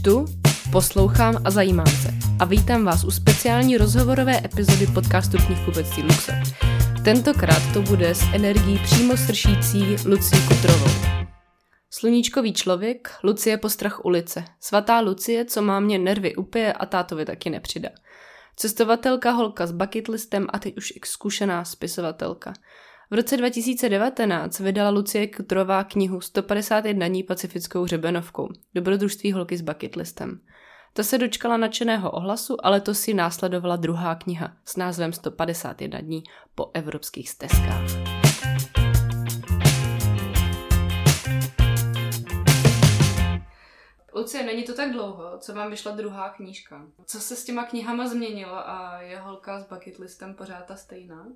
Čtu, 0.00 0.24
poslouchám 0.72 1.42
a 1.44 1.50
zajímám 1.50 1.86
se. 1.86 2.08
A 2.40 2.44
vítám 2.44 2.84
vás 2.84 3.04
u 3.04 3.10
speciální 3.10 3.76
rozhovorové 3.76 4.38
epizody 4.44 4.86
podcastu 4.86 5.38
knihkupectví 5.46 6.02
Luxe. 6.02 6.42
Tentokrát 7.04 7.62
to 7.72 7.82
bude 7.82 8.14
s 8.14 8.22
energií 8.34 8.78
přímo 8.78 9.16
sršící 9.16 9.96
Lucí 10.06 10.36
Kutrovou. 10.48 10.90
Sluníčkový 11.90 12.52
člověk, 12.52 13.08
Lucie 13.24 13.58
postrach 13.58 14.04
ulice. 14.04 14.44
Svatá 14.60 15.00
Lucie, 15.00 15.44
co 15.44 15.62
má 15.62 15.80
mě 15.80 15.98
nervy 15.98 16.36
upije 16.36 16.72
a 16.72 16.86
tátovi 16.86 17.24
taky 17.24 17.50
nepřidá. 17.50 17.90
Cestovatelka, 18.56 19.30
holka 19.30 19.66
s 19.66 19.72
bucketlistem 19.72 20.46
a 20.52 20.58
teď 20.58 20.76
už 20.76 20.90
i 20.90 21.00
zkušená 21.04 21.64
spisovatelka. 21.64 22.52
V 23.10 23.14
roce 23.14 23.36
2019 23.36 24.60
vydala 24.60 24.90
Lucie 24.90 25.26
Kutrová 25.26 25.84
knihu 25.84 26.20
151 26.20 27.08
dní 27.08 27.22
pacifickou 27.22 27.82
hřebenovkou, 27.82 28.48
dobrodružství 28.74 29.32
holky 29.32 29.56
s 29.56 29.60
bucketlistem. 29.60 30.40
Ta 30.92 31.02
se 31.02 31.18
dočkala 31.18 31.56
nadšeného 31.56 32.10
ohlasu, 32.10 32.66
ale 32.66 32.80
to 32.80 32.94
si 32.94 33.14
následovala 33.14 33.76
druhá 33.76 34.14
kniha 34.14 34.56
s 34.64 34.76
názvem 34.76 35.12
151 35.12 36.00
dní 36.00 36.22
po 36.54 36.70
evropských 36.74 37.30
stezkách. 37.30 37.82
Lucie, 44.14 44.44
není 44.46 44.62
to 44.62 44.74
tak 44.74 44.92
dlouho, 44.92 45.38
co 45.38 45.54
vám 45.54 45.70
vyšla 45.70 45.92
druhá 45.92 46.28
knížka. 46.28 46.86
Co 47.04 47.20
se 47.20 47.36
s 47.36 47.44
těma 47.44 47.64
knihama 47.64 48.08
změnilo 48.08 48.68
a 48.68 49.00
je 49.00 49.18
holka 49.18 49.60
s 49.60 49.68
bucketlistem 49.68 50.34
pořád 50.34 50.66
ta 50.66 50.76
stejná? 50.76 51.26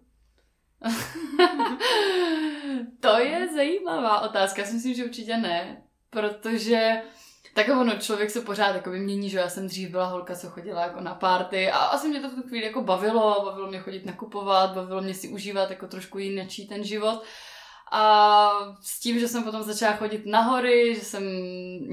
to 3.00 3.18
je 3.18 3.48
zajímavá 3.54 4.20
otázka. 4.20 4.60
Já 4.60 4.68
si 4.68 4.74
myslím, 4.74 4.94
že 4.94 5.04
určitě 5.04 5.36
ne, 5.36 5.82
protože 6.10 7.02
tak 7.54 7.68
ono, 7.68 7.98
člověk 7.98 8.30
se 8.30 8.40
pořád 8.40 8.74
jako 8.74 8.90
vymění, 8.90 9.30
že 9.30 9.38
já 9.38 9.48
jsem 9.48 9.66
dřív 9.66 9.90
byla 9.90 10.06
holka, 10.06 10.36
co 10.36 10.50
chodila 10.50 10.82
jako 10.82 11.00
na 11.00 11.14
párty 11.14 11.70
a 11.70 11.76
asi 11.76 12.08
mě 12.08 12.20
to 12.20 12.28
v 12.28 12.34
tu 12.34 12.42
chvíli 12.42 12.66
jako 12.66 12.82
bavilo, 12.82 13.42
bavilo 13.44 13.68
mě 13.68 13.78
chodit 13.78 14.06
nakupovat, 14.06 14.74
bavilo 14.74 15.00
mě 15.00 15.14
si 15.14 15.28
užívat 15.28 15.70
jako 15.70 15.86
trošku 15.86 16.18
jiný 16.18 16.48
ten 16.68 16.84
život. 16.84 17.22
A 17.92 18.50
s 18.82 19.00
tím, 19.00 19.18
že 19.18 19.28
jsem 19.28 19.44
potom 19.44 19.62
začala 19.62 19.96
chodit 19.96 20.26
na 20.26 20.40
hory, 20.40 20.94
že 20.94 21.00
jsem 21.00 21.24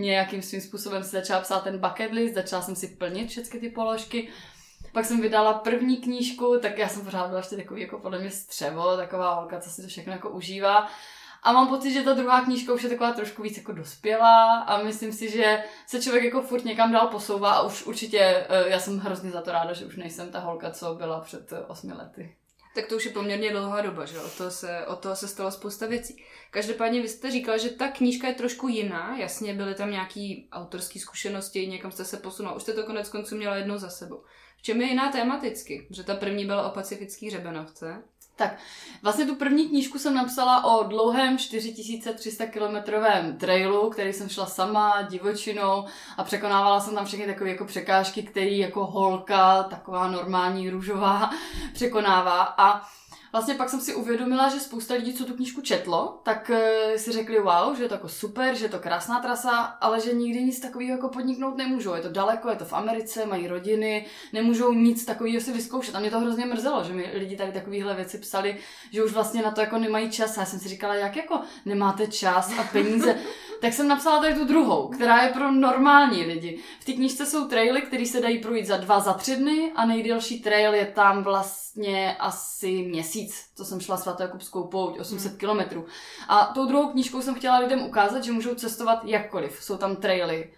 nějakým 0.01 0.41
svým 0.41 0.61
způsobem 0.61 1.03
si 1.03 1.09
začala 1.09 1.41
psát 1.41 1.63
ten 1.63 1.79
bucket 1.79 2.11
list, 2.11 2.33
začala 2.33 2.61
jsem 2.61 2.75
si 2.75 2.87
plnit 2.87 3.29
všechny 3.29 3.59
ty 3.59 3.69
položky, 3.69 4.29
pak 4.91 5.05
jsem 5.05 5.21
vydala 5.21 5.53
první 5.53 5.97
knížku, 5.97 6.59
tak 6.61 6.77
já 6.77 6.87
jsem 6.87 7.01
pořád 7.01 7.27
byla 7.27 7.39
ještě 7.39 7.55
takový 7.55 7.81
jako 7.81 7.99
podle 7.99 8.19
mě 8.19 8.31
střevo, 8.31 8.97
taková 8.97 9.33
holka, 9.33 9.59
co 9.59 9.69
si 9.69 9.81
to 9.81 9.87
všechno 9.87 10.13
jako 10.13 10.29
užívá. 10.29 10.87
A 11.43 11.51
mám 11.51 11.67
pocit, 11.67 11.91
že 11.91 12.01
ta 12.01 12.13
druhá 12.13 12.41
knížka 12.41 12.73
už 12.73 12.83
je 12.83 12.89
taková 12.89 13.11
trošku 13.11 13.41
víc 13.41 13.57
jako 13.57 13.71
dospělá 13.71 14.59
a 14.59 14.83
myslím 14.83 15.11
si, 15.11 15.31
že 15.31 15.63
se 15.87 16.01
člověk 16.01 16.23
jako 16.23 16.41
furt 16.41 16.65
někam 16.65 16.91
dál 16.91 17.07
posouvá 17.07 17.51
a 17.51 17.61
už 17.61 17.85
určitě, 17.85 18.19
eh, 18.19 18.69
já 18.69 18.79
jsem 18.79 18.99
hrozně 18.99 19.31
za 19.31 19.41
to 19.41 19.51
ráda, 19.51 19.73
že 19.73 19.85
už 19.85 19.95
nejsem 19.95 20.31
ta 20.31 20.39
holka, 20.39 20.71
co 20.71 20.95
byla 20.95 21.19
před 21.19 21.53
eh, 21.53 21.59
osmi 21.59 21.93
lety. 21.93 22.36
Tak 22.77 22.87
to 22.87 22.95
už 22.95 23.05
je 23.05 23.11
poměrně 23.11 23.51
dlouhá 23.51 23.81
doba, 23.81 24.05
že 24.05 24.19
od 24.19 24.37
toho 24.37 24.51
se, 24.51 24.85
od 24.85 24.99
toho 24.99 25.15
se 25.15 25.27
stalo 25.27 25.51
spousta 25.51 25.87
věcí. 25.87 26.23
Každopádně 26.51 27.01
vy 27.01 27.07
jste 27.07 27.31
říkala, 27.31 27.57
že 27.57 27.69
ta 27.69 27.87
knížka 27.87 28.27
je 28.27 28.33
trošku 28.33 28.67
jiná, 28.67 29.17
jasně 29.17 29.53
byly 29.53 29.75
tam 29.75 29.91
nějaké 29.91 30.35
autorské 30.51 30.99
zkušenosti, 30.99 31.67
někam 31.67 31.91
jste 31.91 32.05
se 32.05 32.17
posunula, 32.17 32.55
už 32.55 32.61
jste 32.61 32.73
to 32.73 32.83
konec 32.83 33.09
konců 33.09 33.35
měla 33.35 33.55
jednou 33.55 33.77
za 33.77 33.89
sebou. 33.89 34.23
V 34.57 34.61
čem 34.61 34.81
je 34.81 34.87
jiná 34.87 35.11
tematicky? 35.11 35.87
Že 35.89 36.03
ta 36.03 36.15
první 36.15 36.45
byla 36.45 36.71
o 36.71 36.73
pacifický 36.73 37.27
hřebenovce. 37.27 38.03
Tak, 38.37 38.57
vlastně 39.01 39.25
tu 39.25 39.35
první 39.35 39.67
knížku 39.67 39.99
jsem 39.99 40.13
napsala 40.13 40.63
o 40.63 40.83
dlouhém 40.83 41.37
4300 41.37 42.45
kilometrovém 42.45 43.37
trailu, 43.37 43.89
který 43.89 44.13
jsem 44.13 44.29
šla 44.29 44.45
sama, 44.45 45.01
divočinou 45.01 45.85
a 46.17 46.23
překonávala 46.23 46.79
jsem 46.79 46.95
tam 46.95 47.05
všechny 47.05 47.25
takové 47.25 47.49
jako 47.49 47.65
překážky, 47.65 48.23
které 48.23 48.49
jako 48.49 48.85
holka, 48.85 49.63
taková 49.63 50.07
normální 50.07 50.69
růžová, 50.69 51.29
překonává. 51.73 52.43
A 52.57 52.81
vlastně 53.31 53.55
pak 53.55 53.69
jsem 53.69 53.81
si 53.81 53.95
uvědomila, 53.95 54.49
že 54.49 54.59
spousta 54.59 54.93
lidí, 54.93 55.13
co 55.13 55.25
tu 55.25 55.33
knížku 55.33 55.61
četlo, 55.61 56.21
tak 56.23 56.51
uh, 56.53 56.97
si 56.97 57.11
řekli 57.11 57.39
wow, 57.39 57.75
že 57.77 57.83
je 57.83 57.89
to 57.89 57.95
jako 57.95 58.09
super, 58.09 58.55
že 58.55 58.65
je 58.65 58.69
to 58.69 58.79
krásná 58.79 59.19
trasa, 59.19 59.57
ale 59.57 60.01
že 60.01 60.13
nikdy 60.13 60.43
nic 60.43 60.59
takového 60.59 60.91
jako 60.91 61.09
podniknout 61.09 61.57
nemůžou. 61.57 61.93
Je 61.93 62.01
to 62.01 62.09
daleko, 62.09 62.49
je 62.49 62.55
to 62.55 62.65
v 62.65 62.73
Americe, 62.73 63.25
mají 63.25 63.47
rodiny, 63.47 64.05
nemůžou 64.33 64.73
nic 64.73 65.05
takového 65.05 65.41
si 65.41 65.53
vyzkoušet. 65.53 65.95
A 65.95 65.99
mě 65.99 66.11
to 66.11 66.19
hrozně 66.19 66.45
mrzelo, 66.45 66.83
že 66.83 66.93
mi 66.93 67.11
lidi 67.13 67.35
tady 67.35 67.51
takovéhle 67.51 67.95
věci 67.95 68.17
psali, 68.17 68.57
že 68.91 69.03
už 69.03 69.13
vlastně 69.13 69.41
na 69.41 69.51
to 69.51 69.61
jako 69.61 69.77
nemají 69.77 70.11
čas. 70.11 70.37
A 70.37 70.41
já 70.41 70.45
jsem 70.45 70.59
si 70.59 70.69
říkala, 70.69 70.95
jak 70.95 71.15
jako 71.15 71.39
nemáte 71.65 72.07
čas 72.07 72.59
a 72.59 72.63
peníze. 72.63 73.15
tak 73.61 73.73
jsem 73.73 73.87
napsala 73.87 74.21
tady 74.21 74.35
tu 74.35 74.45
druhou, 74.45 74.87
která 74.87 75.21
je 75.21 75.29
pro 75.29 75.51
normální 75.51 76.23
lidi. 76.23 76.59
V 76.79 76.85
té 76.85 76.93
knížce 76.93 77.25
jsou 77.25 77.47
traily, 77.47 77.81
které 77.81 78.05
se 78.05 78.21
dají 78.21 78.39
projít 78.39 78.65
za 78.65 78.77
dva, 78.77 78.99
za 78.99 79.13
tři 79.13 79.35
dny 79.35 79.71
a 79.75 79.85
nejdelší 79.85 80.39
trail 80.39 80.73
je 80.73 80.85
tam 80.85 81.23
vlastně 81.23 82.15
asi 82.19 82.71
měsíc, 82.71 83.45
co 83.55 83.65
jsem 83.65 83.79
šla 83.79 83.97
svatojakubskou 83.97 84.63
pouť, 84.63 84.99
800 84.99 85.31
hmm. 85.31 85.39
kilometrů. 85.39 85.85
A 86.27 86.45
tou 86.45 86.65
druhou 86.65 86.91
knížkou 86.91 87.21
jsem 87.21 87.35
chtěla 87.35 87.59
lidem 87.59 87.81
ukázat, 87.81 88.23
že 88.23 88.31
můžou 88.31 88.55
cestovat 88.55 89.05
jakkoliv. 89.05 89.63
Jsou 89.63 89.77
tam 89.77 89.95
traily, 89.95 90.49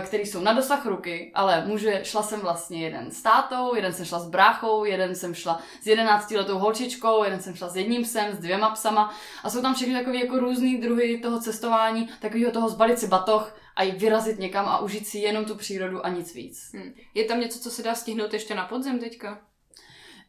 který 0.00 0.26
jsou 0.26 0.40
na 0.40 0.52
dosah 0.52 0.86
ruky, 0.86 1.32
ale 1.34 1.66
může, 1.66 2.00
šla 2.04 2.22
jsem 2.22 2.40
vlastně 2.40 2.84
jeden 2.84 3.10
s 3.10 3.22
tátou, 3.22 3.74
jeden 3.74 3.92
jsem 3.92 4.04
šla 4.04 4.18
s 4.18 4.28
bráchou, 4.28 4.84
jeden 4.84 5.14
jsem 5.14 5.34
šla 5.34 5.60
s 5.82 5.86
jedenáctiletou 5.86 6.58
holčičkou, 6.58 7.24
jeden 7.24 7.40
jsem 7.40 7.56
šla 7.56 7.68
s 7.68 7.76
jedním 7.76 8.02
psem, 8.02 8.32
s 8.32 8.38
dvěma 8.38 8.70
psama 8.70 9.14
a 9.44 9.50
jsou 9.50 9.62
tam 9.62 9.74
všechny 9.74 9.94
takové 9.94 10.16
jako 10.16 10.38
různý 10.38 10.76
druhy 10.76 11.18
toho 11.18 11.40
cestování, 11.40 12.08
takového 12.20 12.52
toho 12.52 12.68
zbalit 12.68 12.98
si 12.98 13.06
batoh 13.06 13.56
a 13.76 13.82
jít 13.82 14.00
vyrazit 14.00 14.38
někam 14.38 14.66
a 14.66 14.78
užít 14.78 15.06
si 15.06 15.18
jenom 15.18 15.44
tu 15.44 15.54
přírodu 15.54 16.06
a 16.06 16.08
nic 16.08 16.34
víc. 16.34 16.70
Hmm. 16.74 16.94
Je 17.14 17.24
tam 17.24 17.40
něco, 17.40 17.60
co 17.60 17.70
se 17.70 17.82
dá 17.82 17.94
stihnout 17.94 18.32
ještě 18.32 18.54
na 18.54 18.64
podzim 18.64 18.98
teďka? 18.98 19.49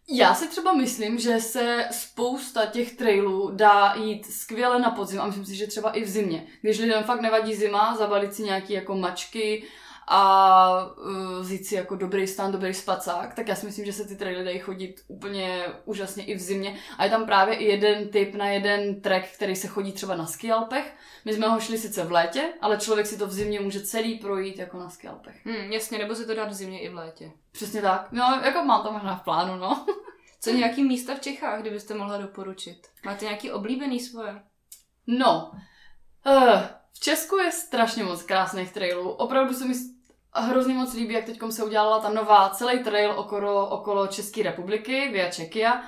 Já 0.10 0.36
si 0.36 0.48
třeba 0.48 0.74
myslím, 0.74 1.20
že 1.20 1.40
se 1.40 1.88
spousta 1.92 2.66
těch 2.66 2.96
trailů 2.96 3.52
dá 3.56 3.94
jít 3.94 4.26
skvěle 4.26 4.80
na 4.80 4.92
podzim 4.92 5.22
a 5.22 5.26
myslím 5.26 5.46
si, 5.46 5.56
že 5.56 5.68
třeba 5.68 5.92
i 5.92 6.04
v 6.04 6.10
zimě. 6.10 6.48
Když 6.62 6.80
lidem 6.80 7.04
fakt 7.04 7.22
nevadí 7.22 7.56
zima, 7.56 7.96
zabalit 7.98 8.34
si 8.34 8.44
nějaký 8.44 8.74
jako 8.74 8.96
mačky 8.96 9.64
a 10.14 10.86
uh, 10.86 11.40
vzít 11.40 11.66
si 11.66 11.76
jako 11.76 11.96
dobrý 11.96 12.28
stan, 12.28 12.52
dobrý 12.52 12.74
spacák, 12.74 13.34
tak 13.34 13.48
já 13.48 13.56
si 13.56 13.66
myslím, 13.66 13.86
že 13.86 13.94
se 13.94 14.08
ty 14.08 14.16
traily 14.16 14.44
dají 14.44 14.60
chodit 14.60 15.02
úplně 15.08 15.66
úžasně 15.86 16.26
i 16.26 16.36
v 16.36 16.40
zimě. 16.40 16.80
A 16.98 17.04
je 17.04 17.10
tam 17.10 17.26
právě 17.26 17.56
i 17.56 17.66
jeden 17.66 18.10
typ 18.10 18.36
na 18.36 18.50
jeden 18.50 19.02
trek, 19.02 19.32
který 19.36 19.56
se 19.56 19.68
chodí 19.68 19.92
třeba 19.92 20.16
na 20.16 20.26
skialpech. 20.26 20.94
My 21.26 21.34
jsme 21.34 21.48
ho 21.48 21.60
šli 21.60 21.78
sice 21.78 22.04
v 22.04 22.12
létě, 22.12 22.54
ale 22.62 22.78
člověk 22.78 23.08
si 23.08 23.18
to 23.18 23.28
v 23.28 23.32
zimě 23.32 23.60
může 23.60 23.82
celý 23.82 24.20
projít 24.20 24.60
jako 24.60 24.78
na 24.78 24.90
skialpech. 24.90 25.46
Hmm, 25.46 25.72
jasně, 25.72 25.98
nebo 25.98 26.16
se 26.16 26.26
to 26.26 26.36
dá 26.36 26.46
v 26.46 26.54
zimě 26.54 26.82
i 26.82 26.90
v 26.90 26.96
létě. 26.96 27.32
Přesně 27.52 27.82
tak. 27.82 28.08
No, 28.12 28.42
jako 28.44 28.64
mám 28.64 28.84
to 28.84 28.92
možná 28.92 29.16
v 29.16 29.24
plánu, 29.24 29.56
no. 29.56 29.86
Co 30.42 30.52
nějaký 30.52 30.84
místa 30.84 31.16
v 31.16 31.22
Čechách, 31.22 31.62
kdybyste 31.62 31.94
mohla 31.94 32.18
doporučit? 32.18 32.88
Máte 33.06 33.26
nějaký 33.26 33.52
oblíbený 33.52 34.00
svoje? 34.00 34.42
No, 35.08 35.52
uh, 36.26 36.60
v 36.94 37.00
Česku 37.00 37.38
je 37.38 37.52
strašně 37.52 38.04
moc 38.04 38.24
krásných 38.24 38.72
trailů. 38.74 39.12
Opravdu 39.12 39.54
se 39.54 39.66
mi 39.66 39.74
hrozně 40.34 40.74
moc 40.74 40.94
líbí, 40.94 41.14
jak 41.14 41.26
teď 41.26 41.40
se 41.50 41.64
udělala 41.64 42.00
ta 42.00 42.10
nová 42.10 42.50
celý 42.50 42.84
trail 42.84 43.12
okolo, 43.12 43.70
okolo 43.70 44.08
České 44.08 44.44
republiky, 44.44 45.10
Via 45.12 45.32
Čekia 45.32 45.84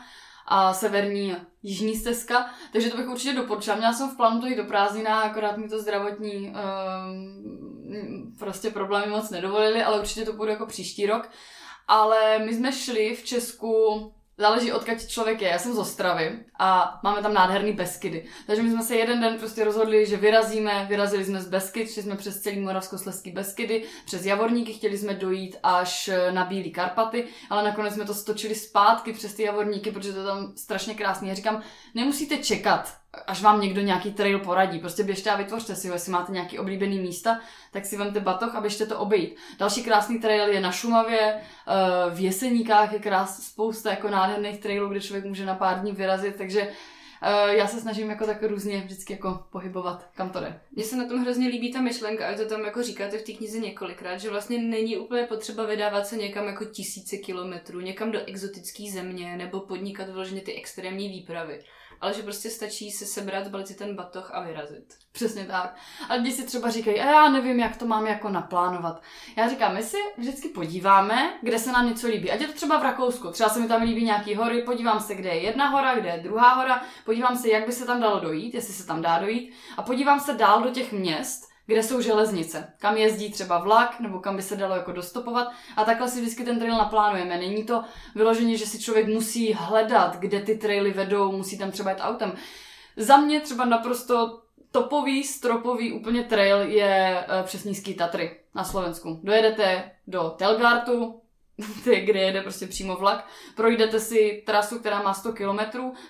a 0.46 0.74
severní 0.74 1.36
jižní 1.64 1.96
stezka, 1.96 2.50
takže 2.74 2.90
to 2.90 2.98
bych 2.98 3.08
určitě 3.08 3.34
doporučila. 3.34 3.76
Měla 3.76 3.94
jsem 3.94 4.10
v 4.10 4.18
plánu 4.18 4.42
to 4.42 4.48
jít 4.48 4.56
do 4.56 4.64
prázdnina, 4.64 5.22
akorát 5.22 5.58
mi 5.58 5.70
to 5.70 5.80
zdravotní 5.80 6.54
um, 6.54 8.36
prostě 8.40 8.70
problémy 8.70 9.12
moc 9.12 9.30
nedovolili, 9.30 9.84
ale 9.84 10.00
určitě 10.00 10.26
to 10.26 10.34
bude 10.34 10.52
jako 10.52 10.66
příští 10.66 11.06
rok. 11.06 11.30
Ale 11.88 12.40
my 12.40 12.54
jsme 12.54 12.72
šli 12.72 13.16
v 13.16 13.24
Česku 13.24 14.14
záleží 14.38 14.72
odkud 14.72 15.08
člověk 15.08 15.42
je. 15.42 15.48
Já 15.48 15.60
jsem 15.60 15.74
z 15.74 15.78
Ostravy 15.78 16.40
a 16.60 17.00
máme 17.04 17.22
tam 17.22 17.34
nádherný 17.34 17.74
Beskydy. 17.74 18.26
Takže 18.48 18.64
my 18.64 18.72
jsme 18.72 18.84
se 18.84 18.96
jeden 18.96 19.22
den 19.22 19.38
prostě 19.38 19.64
rozhodli, 19.64 20.06
že 20.06 20.18
vyrazíme, 20.18 20.86
vyrazili 20.90 21.26
jsme 21.26 21.42
z 21.42 21.50
Beskyd, 21.50 21.92
šli 21.92 22.04
jsme 22.04 22.16
přes 22.16 22.42
celý 22.42 22.60
Moravskoslezský 22.60 23.32
Beskydy, 23.32 23.84
přes 24.06 24.26
Javorníky, 24.26 24.74
chtěli 24.74 24.98
jsme 24.98 25.14
dojít 25.14 25.58
až 25.64 26.10
na 26.32 26.46
Bílý 26.46 26.72
Karpaty, 26.72 27.28
ale 27.50 27.64
nakonec 27.64 27.94
jsme 27.94 28.06
to 28.06 28.14
stočili 28.14 28.56
zpátky 28.56 29.14
přes 29.14 29.34
ty 29.34 29.44
Javorníky, 29.44 29.92
protože 29.92 30.14
to 30.14 30.26
tam 30.26 30.54
strašně 30.58 30.94
krásný. 30.94 31.30
Já 31.30 31.36
říkám, 31.36 31.62
nemusíte 31.96 32.38
čekat 32.38 33.03
až 33.28 33.42
vám 33.42 33.62
někdo 33.62 33.82
nějaký 33.82 34.14
trail 34.14 34.40
poradí. 34.40 34.80
Prostě 34.80 35.04
běžte 35.04 35.30
a 35.30 35.38
vytvořte 35.38 35.76
si 35.76 35.88
ho, 35.88 35.94
jestli 35.94 36.12
máte 36.12 36.32
nějaký 36.32 36.60
oblíbený 36.60 37.00
místa, 37.00 37.40
tak 37.72 37.86
si 37.86 37.98
vemte 37.98 38.20
batoh 38.20 38.56
a 38.56 38.62
běžte 38.62 38.86
to 38.86 39.00
obejít. 39.00 39.36
Další 39.60 39.84
krásný 39.84 40.20
trail 40.20 40.48
je 40.48 40.62
na 40.62 40.72
Šumavě, 40.72 41.20
eh, 41.20 42.16
v 42.16 42.20
Jeseníkách 42.20 42.94
je 42.94 43.00
krás, 43.00 43.44
spousta 43.44 43.90
jako 43.90 44.10
nádherných 44.10 44.60
trailů, 44.60 44.90
kde 44.90 45.02
člověk 45.02 45.26
může 45.26 45.46
na 45.46 45.56
pár 45.56 45.80
dní 45.80 45.92
vyrazit, 45.92 46.36
takže 46.36 46.70
eh, 47.22 47.56
já 47.56 47.68
se 47.68 47.82
snažím 47.82 48.10
jako 48.10 48.26
tak 48.26 48.44
různě 48.44 48.82
vždycky 48.82 49.14
jako 49.14 49.44
pohybovat, 49.52 50.10
kam 50.16 50.30
to 50.30 50.40
jde. 50.40 50.60
Mně 50.72 50.84
se 50.84 50.96
na 50.96 51.08
tom 51.08 51.22
hrozně 51.22 51.48
líbí 51.48 51.74
ta 51.74 51.82
myšlenka, 51.82 52.28
a 52.28 52.38
to 52.38 52.46
tam 52.46 52.62
jako 52.66 52.84
říkáte 52.84 53.18
v 53.18 53.24
té 53.24 53.32
knize 53.32 53.60
několikrát, 53.60 54.18
že 54.18 54.30
vlastně 54.30 54.58
není 54.58 54.98
úplně 54.98 55.24
potřeba 55.24 55.66
vydávat 55.66 56.08
se 56.08 56.18
někam 56.18 56.46
jako 56.46 56.66
tisíce 56.66 57.18
kilometrů, 57.18 57.80
někam 57.80 58.12
do 58.12 58.20
exotické 58.28 58.84
země 58.92 59.38
nebo 59.38 59.60
podnikat 59.60 60.10
vložně 60.10 60.42
ty 60.42 60.54
extrémní 60.54 61.10
výpravy 61.10 61.60
ale 62.02 62.14
že 62.14 62.24
prostě 62.24 62.50
stačí 62.50 62.92
se 62.92 63.06
sebrat, 63.06 63.46
zbalit 63.46 63.68
si 63.68 63.76
ten 63.76 63.96
batoh 63.96 64.32
a 64.34 64.42
vyrazit. 64.42 64.94
Přesně 65.12 65.46
tak. 65.46 65.76
A 66.10 66.14
lidi 66.14 66.32
si 66.32 66.46
třeba 66.46 66.70
říkají, 66.70 67.00
a 67.00 67.06
já 67.06 67.30
nevím, 67.30 67.60
jak 67.60 67.78
to 67.78 67.86
mám 67.86 68.08
jako 68.08 68.30
naplánovat. 68.30 69.02
Já 69.38 69.50
říkám, 69.50 69.74
my 69.74 69.84
si 69.84 69.98
vždycky 70.18 70.50
podíváme, 70.50 71.34
kde 71.42 71.60
se 71.60 71.72
nám 71.72 71.90
něco 71.90 72.08
líbí. 72.08 72.32
Ať 72.32 72.42
je 72.42 72.48
to 72.48 72.54
třeba 72.54 72.80
v 72.80 72.84
Rakousku, 72.84 73.32
třeba 73.32 73.50
se 73.50 73.60
mi 73.60 73.68
tam 73.68 73.82
líbí 73.82 74.06
nějaký 74.06 74.36
hory, 74.36 74.62
podívám 74.62 75.00
se, 75.00 75.16
kde 75.16 75.30
je 75.30 75.42
jedna 75.42 75.68
hora, 75.68 75.96
kde 76.00 76.10
je 76.10 76.24
druhá 76.24 76.54
hora, 76.54 76.84
podívám 77.06 77.38
se, 77.38 77.50
jak 77.50 77.66
by 77.66 77.72
se 77.72 77.86
tam 77.86 78.02
dalo 78.02 78.20
dojít, 78.20 78.54
jestli 78.54 78.74
se 78.74 78.86
tam 78.86 79.02
dá 79.02 79.20
dojít, 79.20 79.54
a 79.78 79.82
podívám 79.82 80.20
se 80.20 80.34
dál 80.34 80.62
do 80.62 80.70
těch 80.70 80.92
měst, 80.92 81.53
kde 81.66 81.84
jsou 81.84 82.02
železnice, 82.02 82.74
kam 82.80 82.98
jezdí 82.98 83.32
třeba 83.32 83.60
vlak, 83.60 84.00
nebo 84.00 84.20
kam 84.20 84.36
by 84.36 84.42
se 84.42 84.56
dalo 84.56 84.76
jako 84.76 84.92
dostopovat. 84.92 85.48
A 85.76 85.84
takhle 85.84 86.08
si 86.08 86.22
vždycky 86.22 86.44
ten 86.44 86.60
trail 86.60 86.78
naplánujeme. 86.78 87.38
Není 87.38 87.64
to 87.64 87.84
vyloženě, 88.16 88.58
že 88.58 88.66
si 88.66 88.80
člověk 88.80 89.08
musí 89.08 89.54
hledat, 89.54 90.16
kde 90.16 90.42
ty 90.42 90.58
traily 90.58 90.92
vedou, 90.92 91.32
musí 91.32 91.58
tam 91.58 91.72
třeba 91.72 91.90
jet 91.90 92.00
autem. 92.02 92.34
Za 92.98 93.18
mě 93.18 93.40
třeba 93.40 93.66
naprosto 93.66 94.42
topový, 94.72 95.24
stropový 95.24 95.94
úplně 95.94 96.24
trail 96.24 96.62
je 96.62 97.26
uh, 97.28 97.46
přes 97.46 97.64
Nízký 97.64 97.94
Tatry 97.94 98.40
na 98.56 98.64
Slovensku. 98.64 99.20
Dojedete 99.24 99.92
do 100.08 100.30
Telgartu, 100.38 101.22
kde 101.84 102.20
jede 102.20 102.42
prostě 102.42 102.68
přímo 102.68 102.96
vlak. 102.96 103.28
Projdete 103.56 104.00
si 104.00 104.44
trasu, 104.46 104.80
která 104.80 105.02
má 105.02 105.14
100 105.14 105.34
km 105.34 105.60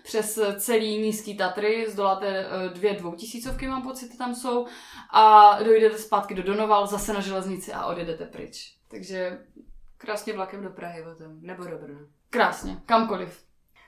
přes 0.04 0.40
celý 0.58 0.98
nízký 0.98 1.38
Tatry, 1.38 1.86
zdoláte 1.92 2.28
eh, 2.28 2.70
dvě 2.70 2.94
dvoutisícovky, 2.94 3.68
mám 3.68 3.84
pocit, 3.84 4.18
tam 4.18 4.36
jsou, 4.36 4.68
a 5.12 5.58
dojdete 5.64 5.98
zpátky 5.98 6.36
do 6.36 6.44
Donoval, 6.44 6.88
zase 6.88 7.14
na 7.14 7.22
železnici 7.22 7.74
a 7.74 7.86
odjedete 7.86 8.26
pryč. 8.26 8.76
Takže 8.88 9.40
krásně 9.98 10.34
vlakem 10.34 10.64
do 10.64 10.70
Prahy 10.70 11.04
potom, 11.04 11.38
nebo 11.42 11.64
do 11.64 11.78
Brna. 11.78 12.00
Krásně, 12.30 12.78
kamkoliv. 12.86 13.44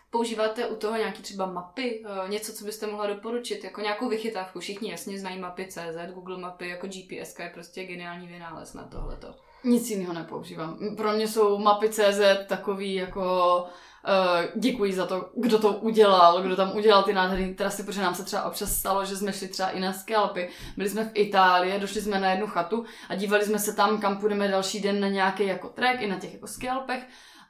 Používáte 0.10 0.68
u 0.68 0.75
toho 0.75 0.98
nějaký 0.98 1.22
třeba 1.22 1.46
mapy, 1.46 2.04
eh, 2.06 2.30
něco, 2.30 2.54
co 2.54 2.66
byste 2.66 2.88
mohla 2.88 3.08
doporučit, 3.08 3.63
jako 3.63 3.81
nějakou 3.81 4.10
vychytávku. 4.10 4.60
Všichni 4.60 4.92
jasně 4.92 5.19
znají 5.19 5.40
mapy 5.40 5.68
CZ, 5.68 6.13
Google 6.13 6.38
mapy, 6.38 6.69
jako 6.69 6.88
GPS 6.88 7.40
je 7.40 7.51
prostě 7.54 7.84
geniální 7.84 8.28
vynález 8.28 8.74
na 8.74 8.84
tohleto. 8.84 9.44
Nic 9.65 9.89
jiného 9.89 10.13
nepoužívám. 10.13 10.77
Pro 10.97 11.12
mě 11.12 11.27
jsou 11.27 11.57
mapy 11.57 11.89
CZ 11.89 12.19
takový 12.47 12.94
jako 12.94 13.62
uh, 13.63 14.62
děkuji 14.62 14.94
za 14.94 15.06
to, 15.06 15.29
kdo 15.35 15.59
to 15.59 15.73
udělal, 15.73 16.41
kdo 16.41 16.56
tam 16.56 16.77
udělal 16.77 17.03
ty 17.03 17.13
nádherné 17.13 17.53
trasy, 17.53 17.83
protože 17.83 18.01
nám 18.01 18.15
se 18.15 18.23
třeba 18.23 18.44
občas 18.44 18.77
stalo, 18.77 19.06
že 19.06 19.17
jsme 19.17 19.33
šli 19.33 19.47
třeba 19.47 19.69
i 19.69 19.79
na 19.79 19.94
skalpy. 19.94 20.50
Byli 20.77 20.89
jsme 20.89 21.06
v 21.06 21.12
Itálii, 21.13 21.79
došli 21.79 22.01
jsme 22.01 22.19
na 22.19 22.31
jednu 22.31 22.47
chatu 22.47 22.85
a 23.09 23.15
dívali 23.15 23.45
jsme 23.45 23.59
se 23.59 23.75
tam, 23.75 24.01
kam 24.01 24.17
půjdeme 24.17 24.47
další 24.47 24.79
den 24.81 25.00
na 25.00 25.07
nějaký 25.07 25.45
jako 25.45 25.69
trek 25.69 26.01
i 26.01 26.07
na 26.07 26.19
těch 26.19 26.33
jako 26.33 26.47
skalpech 26.47 27.03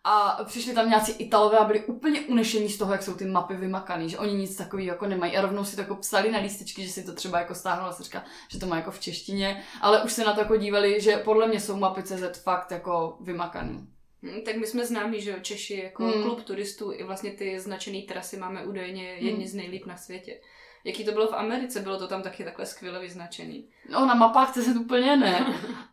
a 0.07 0.44
přišli 0.44 0.74
tam 0.74 0.90
nějací 0.90 1.12
Italové 1.12 1.57
a 1.57 1.63
byli 1.63 1.86
úplně 1.86 2.22
unešení 2.22 2.69
z 2.69 2.78
toho, 2.78 2.92
jak 2.92 3.04
jsou 3.04 3.13
ty 3.13 3.25
mapy 3.25 3.56
vymakané, 3.56 4.10
že 4.10 4.18
oni 4.18 4.34
nic 4.34 4.56
takového 4.56 4.88
jako 4.88 5.06
nemají. 5.06 5.38
A 5.38 5.42
rovnou 5.42 5.66
si 5.66 5.75
to 5.75 5.81
jako 5.81 5.96
psali 5.96 6.31
na 6.31 6.40
lístečky, 6.40 6.84
že 6.84 6.92
si 6.92 7.04
to 7.04 7.13
třeba 7.13 7.40
jako 7.40 7.56
stáhla 7.56 7.94
se 7.94 8.04
říká, 8.04 8.24
že 8.50 8.60
to 8.60 8.66
má 8.66 8.75
jako 8.75 8.92
v 8.92 9.00
češtině, 9.00 9.63
ale 9.81 10.04
už 10.04 10.13
se 10.13 10.24
na 10.24 10.34
to 10.34 10.40
jako 10.40 10.57
dívali, 10.57 11.02
že 11.02 11.18
podle 11.18 11.48
mě 11.48 11.60
jsou 11.60 11.78
mapy 11.78 12.04
CZ 12.04 12.44
fakt 12.44 12.72
jako 12.72 13.18
vymakaný. 13.22 13.88
Hm, 14.24 14.42
tak 14.46 14.56
my 14.56 14.68
jsme 14.68 14.86
známí, 14.86 15.22
že 15.22 15.40
Češi 15.42 15.81
jako 15.84 16.04
hmm. 16.04 16.24
klub 16.24 16.44
turistů 16.44 16.92
i 16.92 17.04
vlastně 17.04 17.31
ty 17.31 17.60
značené 17.60 18.01
trasy 18.01 18.38
máme 18.38 18.66
údajně 18.66 19.04
jedni 19.04 19.31
hmm. 19.31 19.48
z 19.48 19.54
nejlíp 19.54 19.86
na 19.86 19.98
světě. 19.98 20.40
Jaký 20.86 21.06
to 21.06 21.12
bylo 21.12 21.28
v 21.28 21.34
Americe? 21.34 21.80
Bylo 21.80 22.00
to 22.00 22.08
tam 22.08 22.22
taky 22.22 22.44
takhle 22.44 22.66
skvěle 22.66 23.00
vyznačený? 23.00 23.70
No, 23.90 24.06
na 24.06 24.14
mapách 24.14 24.54
se 24.54 24.80
úplně 24.80 25.16
ne. 25.18 25.46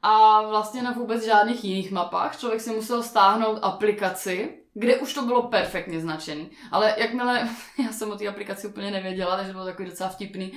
A 0.02 0.42
vlastně 0.42 0.82
na 0.82 0.92
vůbec 0.92 1.24
žádných 1.24 1.64
jiných 1.64 1.90
mapách. 1.90 2.38
Člověk 2.38 2.60
si 2.60 2.70
musel 2.70 3.02
stáhnout 3.02 3.58
aplikaci, 3.62 4.58
kde 4.74 4.96
už 4.96 5.14
to 5.14 5.22
bylo 5.22 5.42
perfektně 5.42 6.00
značený. 6.00 6.50
Ale 6.70 6.94
jakmile, 6.98 7.48
já 7.84 7.92
jsem 7.92 8.10
o 8.10 8.16
té 8.16 8.28
aplikaci 8.28 8.66
úplně 8.66 8.90
nevěděla, 8.90 9.36
takže 9.36 9.52
bylo 9.52 9.64
takový 9.64 9.88
docela 9.88 10.10
vtipný, 10.10 10.52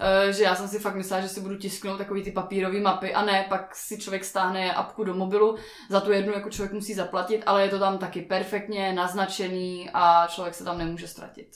eh, 0.00 0.32
že 0.32 0.42
já 0.42 0.54
jsem 0.54 0.68
si 0.68 0.78
fakt 0.78 0.94
myslela, 0.94 1.22
že 1.22 1.28
si 1.28 1.40
budu 1.40 1.56
tisknout 1.56 1.98
takový 1.98 2.22
ty 2.22 2.32
papírové 2.32 2.80
mapy 2.80 3.14
a 3.14 3.24
ne, 3.24 3.46
pak 3.48 3.74
si 3.74 3.98
člověk 3.98 4.24
stáhne 4.24 4.74
apku 4.74 5.04
do 5.04 5.14
mobilu, 5.14 5.56
za 5.88 6.00
tu 6.00 6.12
jednu 6.12 6.32
jako 6.32 6.50
člověk 6.50 6.72
musí 6.72 6.94
zaplatit, 6.94 7.42
ale 7.46 7.62
je 7.62 7.68
to 7.68 7.78
tam 7.78 7.98
taky 7.98 8.22
perfektně 8.22 8.92
naznačený 8.92 9.90
a 9.94 10.26
člověk 10.26 10.54
se 10.54 10.64
tam 10.64 10.78
nemůže 10.78 11.08
ztratit. 11.08 11.48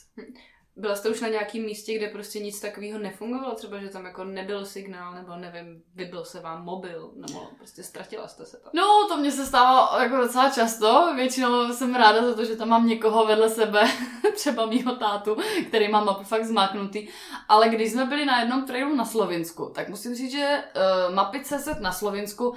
Byla 0.76 0.96
jste 0.96 1.08
už 1.10 1.20
na 1.20 1.28
nějakém 1.28 1.62
místě, 1.62 1.98
kde 1.98 2.08
prostě 2.08 2.38
nic 2.40 2.60
takového 2.60 2.98
nefungovalo? 2.98 3.54
Třeba, 3.54 3.78
že 3.78 3.88
tam 3.88 4.04
jako 4.04 4.24
nebyl 4.24 4.66
signál, 4.66 5.14
nebo 5.14 5.36
nevím, 5.36 5.82
vybil 5.94 6.24
se 6.24 6.40
vám 6.40 6.64
mobil, 6.64 7.10
nebo 7.14 7.46
prostě 7.56 7.82
ztratila 7.82 8.28
jste 8.28 8.46
se 8.46 8.56
tam? 8.56 8.70
No, 8.74 9.08
to 9.08 9.16
mě 9.16 9.32
se 9.32 9.46
stává 9.46 10.02
jako 10.02 10.16
docela 10.16 10.50
často. 10.50 11.12
Většinou 11.16 11.72
jsem 11.72 11.94
ráda 11.94 12.26
za 12.26 12.34
to, 12.34 12.44
že 12.44 12.56
tam 12.56 12.68
mám 12.68 12.86
někoho 12.86 13.26
vedle 13.26 13.50
sebe, 13.50 13.82
třeba 14.34 14.66
mýho 14.66 14.96
tátu, 14.96 15.36
který 15.68 15.88
má 15.88 16.04
mapy 16.04 16.24
fakt 16.24 16.44
zmáknutý. 16.44 17.08
Ale 17.48 17.68
když 17.68 17.92
jsme 17.92 18.06
byli 18.06 18.24
na 18.24 18.40
jednom 18.40 18.66
trailu 18.66 18.96
na 18.96 19.04
Slovinsku, 19.04 19.70
tak 19.74 19.88
musím 19.88 20.14
říct, 20.14 20.32
že 20.32 20.64
uh, 21.08 21.14
mapy 21.14 21.40
CZ 21.44 21.68
na 21.80 21.92
Slovinsku 21.92 22.54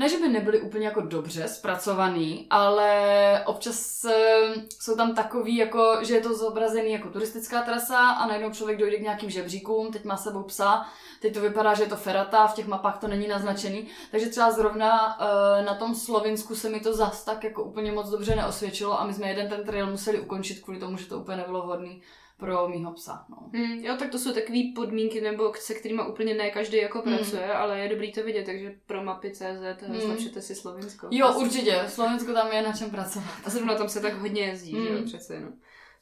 ne, 0.00 0.08
že 0.08 0.18
by 0.18 0.28
nebyly 0.28 0.60
úplně 0.60 0.86
jako 0.86 1.00
dobře 1.00 1.48
zpracovaný, 1.48 2.46
ale 2.50 3.42
občas 3.46 4.04
uh, 4.04 4.62
jsou 4.80 4.96
tam 4.96 5.14
takový, 5.14 5.56
jako, 5.56 5.98
že 6.02 6.14
je 6.14 6.20
to 6.20 6.34
zobrazený 6.34 6.92
jako 6.92 7.08
turistická 7.08 7.62
trasa 7.62 8.10
a 8.10 8.26
najednou 8.26 8.50
člověk 8.50 8.78
dojde 8.78 8.96
k 8.96 9.02
nějakým 9.02 9.30
žebříkům, 9.30 9.92
teď 9.92 10.04
má 10.04 10.16
sebou 10.16 10.42
psa, 10.42 10.86
teď 11.20 11.34
to 11.34 11.40
vypadá, 11.40 11.74
že 11.74 11.82
je 11.82 11.88
to 11.88 11.96
ferata, 11.96 12.46
v 12.46 12.54
těch 12.54 12.66
mapách 12.66 12.98
to 12.98 13.08
není 13.08 13.28
naznačený, 13.28 13.88
takže 14.10 14.26
třeba 14.26 14.50
zrovna 14.50 15.18
uh, 15.20 15.66
na 15.66 15.74
tom 15.74 15.94
Slovinsku 15.94 16.54
se 16.54 16.68
mi 16.68 16.80
to 16.80 16.94
zas 16.94 17.24
tak 17.24 17.44
jako 17.44 17.62
úplně 17.62 17.92
moc 17.92 18.10
dobře 18.10 18.36
neosvědčilo 18.36 19.00
a 19.00 19.06
my 19.06 19.14
jsme 19.14 19.28
jeden 19.28 19.48
ten 19.48 19.64
trail 19.64 19.90
museli 19.90 20.20
ukončit 20.20 20.60
kvůli 20.60 20.78
tomu, 20.78 20.96
že 20.96 21.06
to 21.06 21.18
úplně 21.18 21.36
nebylo 21.36 21.62
vhodný 21.62 22.02
pro 22.40 22.68
mýho 22.68 22.92
psa. 22.92 23.24
No. 23.28 23.36
Mm, 23.52 23.84
jo, 23.84 23.96
tak 23.98 24.10
to 24.10 24.18
jsou 24.18 24.32
takové 24.32 24.58
podmínky, 24.74 25.20
nebo 25.20 25.52
se 25.54 25.74
kterými 25.74 26.02
úplně 26.08 26.34
ne 26.34 26.50
každý 26.50 26.76
jako 26.76 27.00
hmm. 27.00 27.16
pracuje, 27.16 27.52
ale 27.52 27.80
je 27.80 27.88
dobrý 27.88 28.12
to 28.12 28.22
vidět, 28.22 28.44
takže 28.44 28.74
pro 28.86 29.04
mapy 29.04 29.30
CZ 29.30 29.88
mm. 29.88 30.00
zlepšete 30.00 30.42
si 30.42 30.54
Slovensko. 30.54 31.08
Jo, 31.10 31.26
Asi 31.26 31.38
určitě, 31.38 31.82
Slovensko 31.88 32.32
tam 32.32 32.52
je 32.52 32.62
na 32.62 32.72
čem 32.72 32.90
pracovat. 32.90 33.34
A 33.44 33.50
zrovna 33.50 33.74
tam 33.74 33.88
se 33.88 34.00
tak 34.00 34.14
hodně 34.14 34.42
jezdí, 34.42 34.74
mm. 34.74 34.82
že 34.82 34.88
jo, 34.88 34.96
hmm. 34.96 35.04
přece 35.04 35.40
no. 35.40 35.52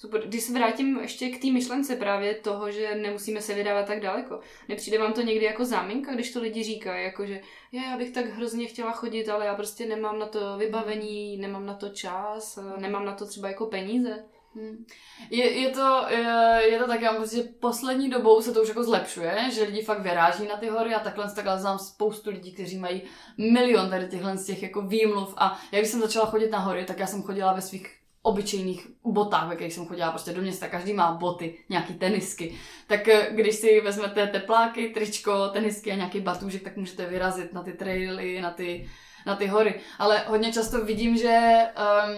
Super. 0.01 0.27
Když 0.27 0.43
se 0.43 0.53
vrátím 0.53 0.99
ještě 0.99 1.29
k 1.29 1.43
té 1.43 1.51
myšlence 1.51 1.97
právě 1.97 2.35
toho, 2.35 2.71
že 2.71 2.95
nemusíme 2.95 3.43
se 3.43 3.55
vydávat 3.55 3.87
tak 3.87 4.01
daleko. 4.01 4.41
Nepřijde 4.69 4.99
vám 4.99 5.13
to 5.13 5.23
někdy 5.23 5.45
jako 5.45 5.65
záminka, 5.65 6.15
když 6.15 6.33
to 6.33 6.41
lidi 6.41 6.63
říkají, 6.63 7.05
jako 7.05 7.27
že 7.27 7.41
je, 7.73 7.83
já 7.83 7.97
bych 7.97 8.11
tak 8.11 8.27
hrozně 8.27 8.67
chtěla 8.67 8.93
chodit, 8.93 9.29
ale 9.29 9.47
já 9.47 9.55
prostě 9.55 9.87
nemám 9.87 10.19
na 10.19 10.27
to 10.27 10.59
vybavení, 10.59 11.37
nemám 11.37 11.67
na 11.67 11.75
to 11.75 11.89
čas, 11.89 12.59
nemám 12.77 13.05
na 13.05 13.15
to 13.15 13.27
třeba 13.27 13.49
jako 13.49 13.67
peníze. 13.67 14.25
Hmm. 14.59 14.85
Je, 15.31 15.51
je, 15.51 15.71
to, 15.71 16.05
je, 16.09 16.63
je 16.71 16.79
to 16.79 16.87
tak, 16.87 17.01
já 17.01 17.25
že 17.25 17.43
poslední 17.43 18.11
dobou 18.11 18.43
se 18.43 18.53
to 18.53 18.63
už 18.63 18.69
jako 18.69 18.85
zlepšuje, 18.85 19.51
že 19.53 19.63
lidi 19.63 19.83
fakt 19.83 20.01
vyráží 20.01 20.49
na 20.49 20.57
ty 20.57 20.69
hory 20.69 20.95
a 20.95 21.01
takhle, 21.01 21.35
takhle 21.35 21.61
znám 21.61 21.79
spoustu 21.79 22.31
lidí, 22.31 22.53
kteří 22.53 22.79
mají 22.79 23.03
milion 23.39 23.91
tady 23.91 24.09
těchhle 24.09 24.37
z 24.37 24.47
těch 24.47 24.63
jako 24.63 24.83
výmluv 24.83 25.35
a 25.37 25.61
jak 25.73 25.87
jsem 25.87 26.01
začala 26.01 26.27
chodit 26.27 26.51
na 26.51 26.59
hory, 26.59 26.85
tak 26.85 26.99
já 26.99 27.07
jsem 27.07 27.23
chodila 27.23 27.53
ve 27.53 27.63
svých 27.63 27.99
obyčejných 28.23 28.87
botách, 29.05 29.49
ve 29.49 29.55
kterých 29.55 29.75
jsem 29.75 29.87
chodila 29.87 30.11
prostě 30.11 30.33
do 30.33 30.43
města, 30.43 30.69
každý 30.69 30.93
má 30.93 31.13
boty, 31.13 31.59
nějaký 31.69 31.95
tenisky. 31.95 32.59
Tak 32.87 33.09
eh, 33.09 33.29
když 33.31 33.55
si 33.55 33.81
vezmete 33.81 34.27
tepláky, 34.27 34.89
tričko, 34.89 35.49
tenisky 35.49 35.93
a 35.93 35.97
nějaký 35.97 36.21
batůžek, 36.21 36.63
tak 36.63 36.77
můžete 36.77 37.07
vyrazit 37.07 37.53
na 37.53 37.63
ty 37.63 37.73
traily, 37.73 38.41
na 38.41 38.51
ty, 38.51 38.89
na 39.27 39.37
ty 39.37 39.47
hory. 39.47 39.81
Ale 39.99 40.25
hodně 40.27 40.53
často 40.53 40.85
vidím, 40.85 41.17
že 41.17 41.57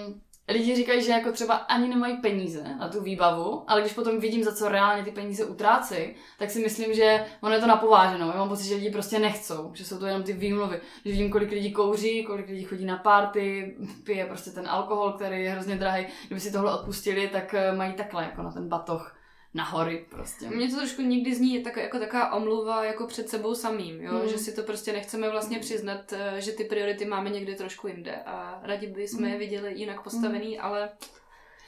um, 0.06 0.20
lidi 0.50 0.76
říkají, 0.76 1.02
že 1.02 1.12
jako 1.12 1.32
třeba 1.32 1.54
ani 1.54 1.88
nemají 1.88 2.16
peníze 2.16 2.64
na 2.78 2.88
tu 2.88 3.00
výbavu, 3.00 3.64
ale 3.66 3.80
když 3.80 3.92
potom 3.92 4.20
vidím, 4.20 4.44
za 4.44 4.54
co 4.54 4.68
reálně 4.68 5.04
ty 5.04 5.10
peníze 5.10 5.44
utrácí, 5.44 5.96
tak 6.38 6.50
si 6.50 6.60
myslím, 6.60 6.94
že 6.94 7.24
ono 7.40 7.54
je 7.54 7.60
to 7.60 7.66
napováženou. 7.66 8.28
Já 8.28 8.36
mám 8.36 8.48
pocit, 8.48 8.66
že 8.66 8.74
lidi 8.74 8.90
prostě 8.90 9.18
nechcou, 9.18 9.70
že 9.74 9.84
jsou 9.84 9.98
to 9.98 10.06
jenom 10.06 10.22
ty 10.22 10.32
výmluvy. 10.32 10.80
Když 11.02 11.14
vidím, 11.14 11.30
kolik 11.30 11.50
lidí 11.50 11.72
kouří, 11.72 12.24
kolik 12.24 12.48
lidí 12.48 12.64
chodí 12.64 12.84
na 12.84 12.96
party, 12.96 13.76
pije 14.04 14.26
prostě 14.26 14.50
ten 14.50 14.68
alkohol, 14.68 15.12
který 15.12 15.42
je 15.42 15.50
hrozně 15.50 15.76
drahý. 15.76 16.06
Kdyby 16.26 16.40
si 16.40 16.52
tohle 16.52 16.74
odpustili, 16.74 17.28
tak 17.28 17.54
eh, 17.54 17.72
mají 17.72 17.92
takhle 17.92 18.22
jako 18.22 18.42
na 18.42 18.52
ten 18.52 18.68
batoh 18.68 19.19
na 19.54 19.64
hory 19.64 20.06
prostě. 20.10 20.48
Mně 20.48 20.68
to 20.68 20.76
trošku 20.76 21.02
někdy 21.02 21.34
zní 21.34 21.62
tak, 21.62 21.76
jako 21.76 21.98
taková 21.98 22.32
omluva 22.32 22.84
jako 22.84 23.06
před 23.06 23.28
sebou 23.28 23.54
samým, 23.54 24.00
jo? 24.00 24.18
Hmm. 24.18 24.28
že 24.28 24.38
si 24.38 24.52
to 24.52 24.62
prostě 24.62 24.92
nechceme 24.92 25.30
vlastně 25.30 25.58
přiznat, 25.58 26.12
eh, 26.12 26.40
že 26.40 26.52
ty 26.52 26.64
priority 26.64 27.04
máme 27.04 27.30
někde 27.30 27.54
trošku 27.54 27.88
jinde 27.88 28.16
a 28.26 28.60
rádi 28.62 28.86
bychom 28.86 29.18
hmm. 29.18 29.32
je 29.32 29.38
viděli 29.38 29.72
jinak 29.74 30.02
postavený, 30.02 30.56
hmm. 30.56 30.64
ale 30.64 30.90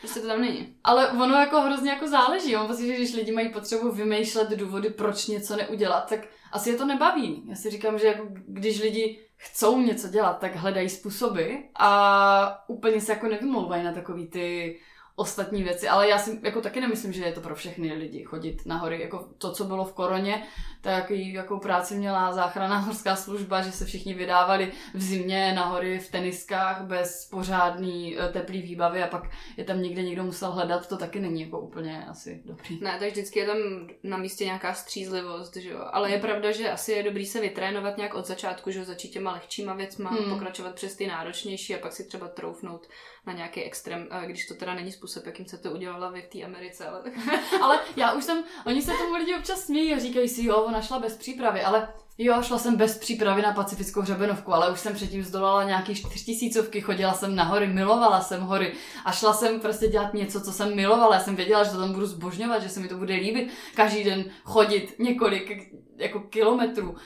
Prostě 0.03 0.21
to 0.21 0.27
tam 0.27 0.41
není. 0.41 0.77
Ale 0.85 1.11
ono 1.11 1.35
jako 1.35 1.61
hrozně 1.61 1.91
jako 1.91 2.09
záleží. 2.09 2.55
Mám 2.55 2.67
pocit, 2.67 2.87
že 2.87 2.95
když 2.95 3.15
lidi 3.15 3.33
mají 3.33 3.49
potřebu 3.49 3.93
vymýšlet 3.93 4.51
důvody, 4.51 4.91
proč 4.91 5.27
něco 5.27 5.57
neudělat, 5.57 6.09
tak 6.09 6.21
asi 6.53 6.71
je 6.71 6.77
to 6.77 6.87
nebaví. 6.87 7.43
Já 7.49 7.57
si 7.57 7.71
říkám, 7.71 7.99
že 7.99 8.07
jako 8.07 8.27
když 8.47 8.81
lidi 8.81 9.21
chcou 9.37 9.81
něco 9.81 10.09
dělat, 10.09 10.39
tak 10.39 10.57
hledají 10.57 10.89
způsoby 10.89 11.55
a 11.75 12.69
úplně 12.69 13.01
se 13.01 13.13
jako 13.13 13.29
nevymlouvají 13.29 13.85
na 13.85 13.93
takový 13.93 14.27
ty 14.27 14.79
ostatní 15.17 15.63
věci, 15.63 15.89
ale 15.89 16.09
já 16.09 16.19
si 16.19 16.41
jako 16.43 16.61
taky 16.61 16.81
nemyslím, 16.81 17.13
že 17.13 17.25
je 17.25 17.33
to 17.33 17.41
pro 17.41 17.55
všechny 17.55 17.93
lidi 17.93 18.25
chodit 18.25 18.67
na 18.67 18.77
hory. 18.77 19.01
Jako 19.01 19.29
to, 19.39 19.53
co 19.53 19.65
bylo 19.65 19.85
v 19.85 19.93
koroně, 19.93 20.43
tak 20.81 21.11
jakou 21.11 21.59
práci 21.59 21.95
měla 21.95 22.33
záchranná 22.33 22.79
horská 22.79 23.17
služba, 23.17 23.63
že 23.63 23.73
se 23.73 23.85
všichni 23.85 24.15
vydávali 24.15 24.73
v 24.95 25.03
zimě 25.03 25.53
na 25.53 25.65
hory 25.65 25.99
v 25.99 26.11
teniskách 26.11 26.83
bez 26.83 27.29
pořádný 27.31 28.19
eh, 28.19 28.29
teplý 28.29 28.63
výbavy 28.63 29.03
a 29.03 29.07
pak 29.07 29.31
je 29.57 29.65
tam 29.65 29.83
někde 29.83 30.03
někdo 30.03 30.25
musel 30.25 30.51
hledat, 30.51 30.89
to 30.89 30.97
taky 30.97 31.21
není 31.21 31.43
jako 31.43 31.61
úplně 31.61 32.07
asi 32.07 32.43
dobrý. 32.45 32.81
Ne, 32.81 32.97
tak 32.99 33.09
vždycky 33.09 33.39
je 33.39 33.47
tam 33.47 33.59
na 34.03 34.17
místě 34.17 34.45
nějaká 34.45 34.75
střízlivost, 34.75 35.57
že 35.57 35.71
jo. 35.71 35.89
Ale 35.93 36.11
je 36.11 36.19
pravda, 36.19 36.53
že 36.53 36.71
asi 36.71 36.93
je 36.93 37.03
dobrý 37.03 37.27
se 37.27 37.41
vytrénovat 37.41 37.97
nějak 37.97 38.15
od 38.15 38.27
začátku, 38.27 38.71
že 38.71 38.79
jo, 38.79 38.85
začít 38.85 39.09
těma 39.09 39.33
lehčíma 39.33 39.75
věcma, 39.75 40.11
hmm. 40.11 40.31
pokračovat 40.31 40.75
přes 40.75 40.97
ty 40.97 41.07
náročnější 41.07 41.75
a 41.75 41.79
pak 41.79 41.93
si 41.93 42.05
třeba 42.05 42.29
troufnout 42.29 42.89
na 43.27 43.33
nějaký 43.33 43.63
extrém, 43.63 44.09
když 44.27 44.47
to 44.47 44.55
teda 44.55 44.75
není 44.75 44.93
způsob, 44.93 45.27
jakým 45.27 45.47
se 45.47 45.59
to 45.59 45.71
udělala 45.71 46.11
v 46.11 46.23
té 46.23 46.43
Americe. 46.45 46.87
Ale, 46.87 47.03
ale 47.63 47.81
já 47.97 48.13
už 48.13 48.25
jsem, 48.25 48.45
oni 48.67 48.83
se 48.83 48.93
tomu 48.93 49.15
lidi 49.15 49.35
občas 49.35 49.61
smějí 49.61 49.95
a 49.95 49.99
říkají 49.99 50.29
si, 50.29 50.45
jo, 50.45 50.57
ona 50.57 50.83
šla 50.83 50.99
bez 50.99 51.17
přípravy, 51.17 51.63
ale 51.63 51.89
Jo, 52.19 52.43
šla 52.43 52.59
jsem 52.59 52.77
bez 52.77 52.99
přípravy 52.99 53.43
na 53.43 53.53
pacifickou 53.53 54.01
hřebenovku, 54.01 54.55
ale 54.55 54.73
už 54.73 54.81
jsem 54.81 54.95
předtím 54.95 55.25
zdolala 55.25 55.65
nějaký 55.65 55.95
čtyřtisícovky, 55.95 56.81
chodila 56.81 57.15
jsem 57.15 57.35
na 57.37 57.45
hory, 57.45 57.67
milovala 57.67 58.21
jsem 58.21 58.41
hory 58.41 58.73
a 59.05 59.13
šla 59.13 59.33
jsem 59.33 59.61
prostě 59.61 59.89
dělat 59.89 60.15
něco, 60.15 60.41
co 60.41 60.53
jsem 60.53 60.77
milovala. 60.77 61.15
Já 61.15 61.21
jsem 61.21 61.37
věděla, 61.37 61.65
že 61.65 61.71
to 61.71 61.79
tam 61.79 61.93
budu 61.93 62.07
zbožňovat, 62.07 62.63
že 62.63 62.69
se 62.69 62.81
mi 62.81 62.89
to 62.89 62.97
bude 62.97 63.15
líbit 63.15 63.53
každý 63.75 64.05
den 64.05 64.25
chodit 64.45 64.95
několik 64.99 65.73
jako 65.97 66.21
kilometrů 66.21 66.97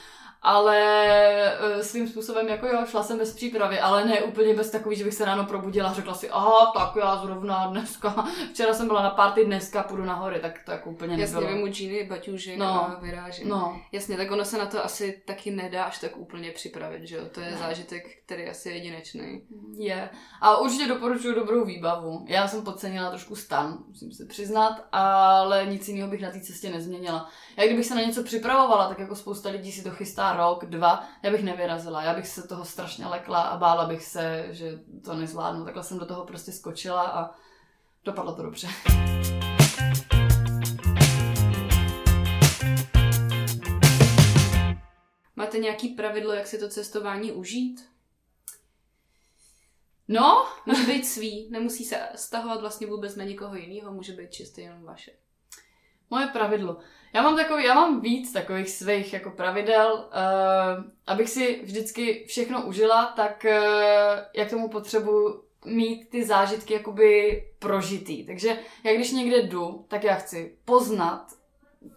ale 0.43 0.79
e, 1.79 1.85
svým 1.85 2.09
způsobem 2.09 2.49
jako 2.49 2.67
jo, 2.67 2.87
šla 2.87 3.03
jsem 3.03 3.19
bez 3.19 3.35
přípravy, 3.35 3.81
ale 3.81 4.05
ne 4.05 4.23
úplně 4.23 4.55
bez 4.55 4.71
takový, 4.71 4.97
že 4.97 5.05
bych 5.05 5.15
se 5.15 5.25
ráno 5.25 5.45
probudila 5.45 5.91
a 5.91 5.95
řekla 5.95 6.15
si, 6.15 6.31
aha, 6.31 6.73
tak 6.75 6.97
já 6.97 7.17
zrovna 7.17 7.67
dneska, 7.67 8.27
včera 8.53 8.75
jsem 8.75 8.87
byla 8.87 9.03
na 9.03 9.11
party, 9.11 9.45
dneska 9.45 9.83
půjdu 9.83 10.05
na 10.05 10.15
hory, 10.15 10.41
tak 10.41 10.61
to 10.65 10.73
jako 10.73 10.91
úplně 10.91 11.17
Jasně, 11.17 11.35
nebylo. 11.35 11.57
Jasně, 11.57 11.73
džíny, 11.73 12.05
baťužek 12.05 12.59
no, 12.59 12.67
a 12.67 12.99
vyrážím. 13.03 13.49
No. 13.49 13.81
Jasně, 13.93 14.17
tak 14.17 14.31
ono 14.31 14.45
se 14.45 14.59
na 14.59 14.67
to 14.67 14.85
asi 14.85 15.23
taky 15.27 15.51
nedá 15.51 15.85
až 15.85 15.99
tak 15.99 16.17
úplně 16.17 16.51
připravit, 16.51 17.07
že 17.07 17.17
jo, 17.17 17.23
to 17.33 17.41
je 17.41 17.51
ne. 17.51 17.57
zážitek, 17.57 18.19
který 18.27 18.49
asi 18.49 18.69
je 18.69 18.75
jedinečný. 18.75 19.43
Je. 19.79 20.11
A 20.41 20.57
určitě 20.57 20.89
doporučuji 20.89 21.35
dobrou 21.35 21.65
výbavu. 21.65 22.25
Já 22.29 22.49
jsem 22.49 22.63
podcenila 22.63 23.11
trošku 23.11 23.37
stan, 23.37 23.79
musím 23.89 24.13
si 24.13 24.27
přiznat, 24.27 24.85
ale 24.93 25.67
nic 25.67 25.89
jiného 25.89 26.11
bych 26.11 26.21
na 26.21 26.31
té 26.31 26.41
cestě 26.41 26.71
nezměnila. 26.71 27.31
Já 27.57 27.67
kdybych 27.67 27.87
se 27.87 27.95
na 27.95 28.03
něco 28.03 28.23
připravovala, 28.23 28.89
tak 28.89 28.99
jako 28.99 29.17
spousta 29.17 29.51
lidí 29.51 29.73
si 29.73 29.83
to 29.83 29.91
chystá 29.91 30.26
rok, 30.33 30.65
dva, 30.65 31.05
já 31.23 31.31
bych 31.31 31.43
nevyrazila. 31.43 32.03
Já 32.03 32.15
bych 32.15 32.27
se 32.27 32.49
toho 32.49 32.65
strašně 32.65 33.07
lekla 33.07 33.43
a 33.43 33.57
bála 33.57 33.87
bych 33.87 34.05
se, 34.05 34.47
že 34.51 34.79
to 35.05 35.15
nezvládnu. 35.15 35.65
Takhle 35.65 35.85
jsem 35.85 35.99
do 35.99 36.07
toho 36.07 36.25
prostě 36.25 36.53
skočila 36.53 37.03
a 37.03 37.31
dopadlo 38.05 38.35
to 38.35 38.43
dobře. 38.43 38.69
Máte 45.37 45.59
nějaký 45.59 45.89
pravidlo, 45.89 46.33
jak 46.33 46.47
si 46.47 46.59
to 46.59 46.69
cestování 46.69 47.33
užít? 47.33 47.91
No, 50.09 50.47
může 50.67 50.87
být 50.87 51.07
svý, 51.07 51.49
nemusí 51.51 51.85
se 51.85 52.09
stahovat 52.15 52.61
vlastně 52.61 52.87
vůbec 52.87 53.17
na 53.17 53.25
někoho 53.25 53.57
jiného, 53.57 53.93
může 53.93 54.13
být 54.13 54.33
čistě 54.33 54.61
jenom 54.61 54.83
vaše. 54.83 55.26
Moje 56.11 56.27
pravidlo. 56.27 56.77
Já 57.15 57.23
mám 57.23 57.37
takový, 57.37 57.65
já 57.65 57.75
mám 57.75 58.01
víc 58.01 58.33
takových 58.33 58.71
svých 58.71 59.13
jako 59.13 59.31
pravidel, 59.31 59.95
uh, 59.95 60.85
abych 61.07 61.29
si 61.29 61.61
vždycky 61.63 62.25
všechno 62.29 62.67
užila, 62.67 63.07
tak 63.07 63.47
uh, 63.49 64.19
jak 64.35 64.51
tomu 64.51 64.69
potřebuji 64.69 65.45
mít 65.65 66.11
ty 66.11 66.25
zážitky 66.25 66.75
jakoby 66.75 67.43
prožitý. 67.59 68.27
Takže 68.27 68.59
já 68.85 68.95
když 68.95 69.13
někde 69.13 69.43
jdu, 69.43 69.85
tak 69.89 70.05
já 70.05 70.15
chci 70.15 70.57
poznat 70.65 71.27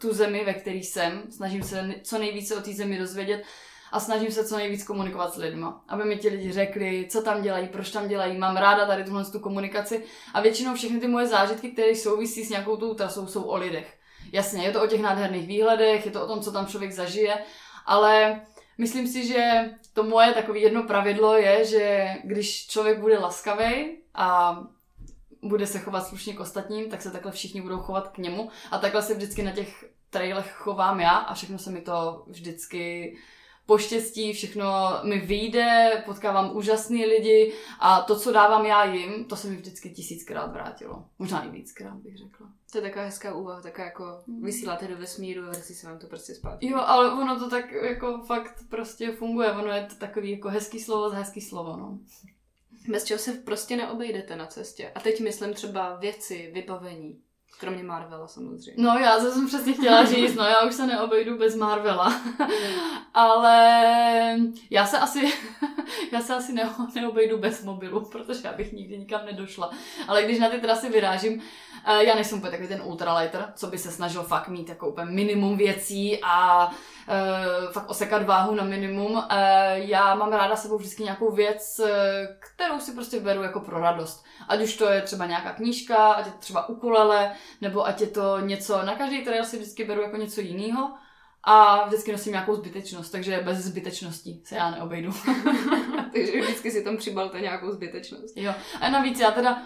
tu 0.01 0.13
zemi, 0.13 0.43
ve 0.45 0.53
které 0.53 0.77
jsem, 0.77 1.23
snažím 1.29 1.63
se 1.63 1.95
co 2.03 2.17
nejvíce 2.17 2.55
o 2.55 2.61
té 2.61 2.73
zemi 2.73 2.97
dozvědět 2.97 3.43
a 3.91 3.99
snažím 3.99 4.31
se 4.31 4.45
co 4.45 4.57
nejvíc 4.57 4.83
komunikovat 4.83 5.33
s 5.33 5.37
lidmi, 5.37 5.65
aby 5.87 6.05
mi 6.05 6.17
ti 6.17 6.29
lidi 6.29 6.51
řekli, 6.51 7.07
co 7.09 7.21
tam 7.21 7.41
dělají, 7.41 7.67
proč 7.67 7.89
tam 7.91 8.07
dělají. 8.07 8.37
Mám 8.37 8.57
ráda 8.57 8.85
tady 8.85 9.03
tuhle 9.03 9.25
tu 9.25 9.39
komunikaci 9.39 10.03
a 10.33 10.41
většinou 10.41 10.75
všechny 10.75 10.99
ty 10.99 11.07
moje 11.07 11.27
zážitky, 11.27 11.71
které 11.71 11.95
souvisí 11.95 12.45
s 12.45 12.49
nějakou 12.49 12.77
tou 12.77 12.93
trasou, 12.93 13.27
jsou 13.27 13.43
o 13.43 13.57
lidech. 13.57 13.98
Jasně, 14.31 14.63
je 14.63 14.71
to 14.71 14.83
o 14.83 14.87
těch 14.87 15.01
nádherných 15.01 15.47
výhledech, 15.47 16.05
je 16.05 16.11
to 16.11 16.23
o 16.23 16.27
tom, 16.27 16.41
co 16.41 16.51
tam 16.51 16.67
člověk 16.67 16.91
zažije, 16.91 17.37
ale 17.85 18.41
myslím 18.77 19.07
si, 19.07 19.27
že 19.27 19.69
to 19.93 20.03
moje 20.03 20.33
takové 20.33 20.59
jedno 20.59 20.83
pravidlo 20.83 21.37
je, 21.37 21.65
že 21.65 22.15
když 22.23 22.67
člověk 22.67 22.99
bude 22.99 23.19
laskavý 23.19 23.97
a 24.15 24.59
bude 25.41 25.67
se 25.67 25.79
chovat 25.79 26.07
slušně 26.07 26.33
k 26.33 26.39
ostatním, 26.39 26.89
tak 26.89 27.01
se 27.01 27.11
takhle 27.11 27.31
všichni 27.31 27.61
budou 27.61 27.77
chovat 27.77 28.07
k 28.07 28.17
němu. 28.17 28.49
A 28.71 28.77
takhle 28.77 29.01
se 29.01 29.13
vždycky 29.13 29.43
na 29.43 29.51
těch 29.51 29.85
trailech 30.09 30.51
chovám 30.51 30.99
já 30.99 31.17
a 31.17 31.33
všechno 31.33 31.57
se 31.57 31.71
mi 31.71 31.81
to 31.81 32.23
vždycky 32.27 33.15
poštěstí, 33.69 34.33
všechno 34.33 34.65
mi 35.03 35.19
vyjde, 35.19 36.03
potkávám 36.05 36.55
úžasný 36.55 37.05
lidi 37.05 37.53
a 37.79 38.01
to, 38.01 38.19
co 38.19 38.31
dávám 38.31 38.65
já 38.65 38.83
jim, 38.83 39.25
to 39.25 39.35
se 39.35 39.47
mi 39.47 39.55
vždycky 39.55 39.89
tisíckrát 39.89 40.53
vrátilo. 40.53 41.05
Možná 41.19 41.43
i 41.43 41.49
víckrát 41.49 41.93
bych 41.93 42.17
řekla. 42.17 42.47
To 42.71 42.77
je 42.77 42.81
taková 42.81 43.05
hezká 43.05 43.35
úvaha, 43.35 43.61
taková 43.61 43.85
jako 43.85 44.23
hmm. 44.27 44.43
vysíláte 44.43 44.87
do 44.87 44.97
vesmíru 44.97 45.43
a 45.43 45.49
vrací 45.49 45.73
se 45.73 45.87
vám 45.87 45.99
to 45.99 46.07
prostě 46.07 46.35
zpátky. 46.35 46.67
Jo, 46.67 46.77
ale 46.77 47.11
ono 47.11 47.39
to 47.39 47.49
tak 47.49 47.71
jako 47.71 48.23
fakt 48.27 48.63
prostě 48.69 49.11
funguje, 49.11 49.51
ono 49.51 49.71
je 49.71 49.85
to 49.85 49.95
takový 49.95 50.31
jako 50.31 50.49
hezký 50.49 50.79
slovo 50.79 51.09
za 51.09 51.15
hezký 51.15 51.41
slovo, 51.41 51.77
no. 51.77 51.99
Bez 52.87 53.03
čeho 53.03 53.19
se 53.19 53.33
prostě 53.33 53.77
neobejdete 53.77 54.35
na 54.35 54.45
cestě. 54.45 54.91
A 54.95 54.99
teď 54.99 55.19
myslím 55.19 55.53
třeba 55.53 55.95
věci, 55.95 56.51
vybavení. 56.53 57.21
Kromě 57.59 57.83
Marvela 57.83 58.27
samozřejmě. 58.27 58.83
No 58.83 58.99
já 58.99 59.19
jsem 59.19 59.47
přesně 59.47 59.73
chtěla 59.73 60.05
říct, 60.11 60.35
no 60.35 60.43
já 60.43 60.61
už 60.61 60.75
se 60.75 60.87
neobejdu 60.87 61.37
bez 61.37 61.55
Marvela. 61.55 62.21
Ale 63.13 64.37
já 64.69 64.85
se 64.85 64.97
asi, 64.99 65.33
já 66.11 66.21
se 66.21 66.35
asi 66.35 66.53
ne, 66.53 66.69
neobejdu 66.95 67.37
bez 67.37 67.63
mobilu, 67.63 68.05
protože 68.05 68.41
já 68.43 68.53
bych 68.53 68.73
nikdy 68.73 68.97
nikam 68.97 69.25
nedošla. 69.25 69.71
Ale 70.07 70.23
když 70.23 70.39
na 70.39 70.49
ty 70.49 70.59
trasy 70.59 70.89
vyrážím, 70.89 71.41
eh, 71.85 72.03
já 72.03 72.15
nejsem 72.15 72.37
úplně 72.37 72.51
takový 72.51 72.67
ten 72.67 72.81
ultralighter, 72.85 73.53
co 73.55 73.67
by 73.67 73.77
se 73.77 73.91
snažil 73.91 74.23
fakt 74.23 74.47
mít 74.47 74.69
jako 74.69 74.89
úplně 74.89 75.11
minimum 75.11 75.57
věcí 75.57 76.19
a 76.23 76.69
uh, 77.09 77.71
fakt 77.71 77.89
osekat 77.89 78.25
váhu 78.25 78.55
na 78.55 78.63
minimum. 78.63 79.11
Uh, 79.11 79.23
já 79.73 80.15
mám 80.15 80.31
ráda 80.31 80.55
sebou 80.55 80.77
vždycky 80.77 81.03
nějakou 81.03 81.31
věc, 81.31 81.81
kterou 82.39 82.79
si 82.79 82.91
prostě 82.91 83.19
beru 83.19 83.43
jako 83.43 83.59
pro 83.59 83.79
radost. 83.79 84.25
Ať 84.47 84.61
už 84.61 84.77
to 84.77 84.89
je 84.89 85.01
třeba 85.01 85.25
nějaká 85.25 85.53
knížka, 85.53 86.11
ať 86.11 86.25
je 86.25 86.31
to 86.31 86.37
třeba 86.37 86.69
ukulele, 86.69 87.31
nebo 87.61 87.85
ať 87.85 88.01
je 88.01 88.07
to 88.07 88.39
něco, 88.39 88.81
na 88.85 88.95
každý 88.95 89.23
trail 89.23 89.45
si 89.45 89.57
vždycky 89.57 89.83
beru 89.83 90.01
jako 90.01 90.17
něco 90.17 90.41
jiného 90.41 90.91
a 91.43 91.85
vždycky 91.85 92.11
nosím 92.11 92.31
nějakou 92.31 92.55
zbytečnost, 92.55 93.11
takže 93.11 93.41
bez 93.45 93.57
zbytečnosti 93.57 94.41
se 94.43 94.55
já 94.55 94.71
neobejdu. 94.71 95.11
takže 96.13 96.41
vždycky 96.41 96.71
si 96.71 96.83
tam 96.83 96.97
přibalte 96.97 97.41
nějakou 97.41 97.71
zbytečnost. 97.71 98.37
Jo. 98.37 98.53
A 98.81 98.89
navíc 98.89 99.19
já 99.19 99.31
teda 99.31 99.63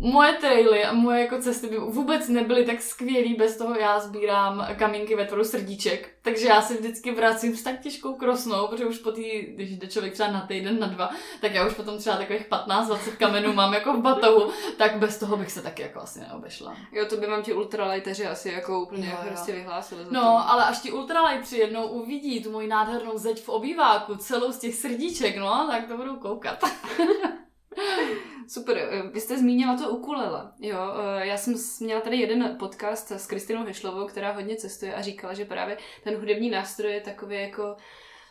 moje 0.00 0.32
traily 0.32 0.84
a 0.84 0.92
moje 0.92 1.20
jako 1.20 1.38
cesty 1.38 1.66
by 1.66 1.78
vůbec 1.78 2.28
nebyly 2.28 2.64
tak 2.64 2.82
skvělý 2.82 3.34
bez 3.34 3.56
toho, 3.56 3.74
já 3.74 4.00
sbírám 4.00 4.66
kamínky 4.76 5.16
ve 5.16 5.24
tvaru 5.24 5.44
srdíček, 5.44 6.10
takže 6.22 6.46
já 6.46 6.62
se 6.62 6.74
vždycky 6.74 7.12
vracím 7.12 7.56
s 7.56 7.62
tak 7.62 7.80
těžkou 7.80 8.14
krosnou, 8.14 8.66
protože 8.66 8.86
už 8.86 8.98
po 8.98 9.12
tý, 9.12 9.40
když 9.40 9.70
jde 9.70 9.86
člověk 9.86 10.12
třeba 10.12 10.30
na 10.30 10.46
týden, 10.46 10.78
na 10.78 10.86
dva, 10.86 11.10
tak 11.40 11.54
já 11.54 11.66
už 11.66 11.74
potom 11.74 11.98
třeba 11.98 12.16
takových 12.16 12.48
15-20 12.48 13.16
kamenů 13.16 13.52
mám 13.52 13.74
jako 13.74 13.92
v 13.92 14.00
batohu, 14.00 14.52
tak 14.78 14.96
bez 14.96 15.18
toho 15.18 15.36
bych 15.36 15.50
se 15.50 15.62
taky 15.62 15.82
jako 15.82 16.00
asi 16.00 16.20
neobešla. 16.20 16.76
Jo, 16.92 17.06
to 17.08 17.16
by 17.16 17.26
vám 17.26 17.42
ti 17.42 17.52
ultralighteři 17.52 18.26
asi 18.26 18.48
jako 18.48 18.80
úplně 18.80 19.08
jo, 19.08 19.16
prostě 19.28 19.52
vyhlásili. 19.52 20.04
No, 20.10 20.20
to. 20.20 20.50
ale 20.50 20.64
až 20.64 20.80
ti 20.80 20.92
ultralightři 20.92 21.56
jednou 21.56 21.86
uvidí 21.86 22.42
tu 22.42 22.50
moji 22.50 22.68
nádhernou 22.68 23.18
zeď 23.18 23.42
v 23.42 23.48
obýváku, 23.48 24.16
celou 24.16 24.52
z 24.52 24.58
těch 24.58 24.74
srdíček, 24.74 25.36
no, 25.36 25.68
tak 25.70 25.88
to 25.88 25.96
budou 25.96 26.16
koukat. 26.16 26.64
Super, 28.54 28.78
eh, 28.78 29.02
vy 29.12 29.20
jste 29.20 29.38
zmínila 29.38 29.76
to 29.76 29.90
ukulele. 29.90 30.52
Jo, 30.58 30.78
eh, 31.18 31.26
já 31.26 31.36
jsem 31.36 31.54
měla 31.80 32.00
tady 32.00 32.16
jeden 32.16 32.56
podcast 32.58 33.10
s 33.10 33.26
Kristinou 33.26 33.64
Hešlovou, 33.64 34.06
která 34.06 34.32
hodně 34.32 34.56
cestuje 34.56 34.94
a 34.94 35.02
říkala, 35.02 35.34
že 35.34 35.44
právě 35.44 35.78
ten 36.04 36.16
hudební 36.16 36.50
nástroj 36.50 36.92
je 36.92 37.00
takový 37.00 37.36
jako 37.36 37.76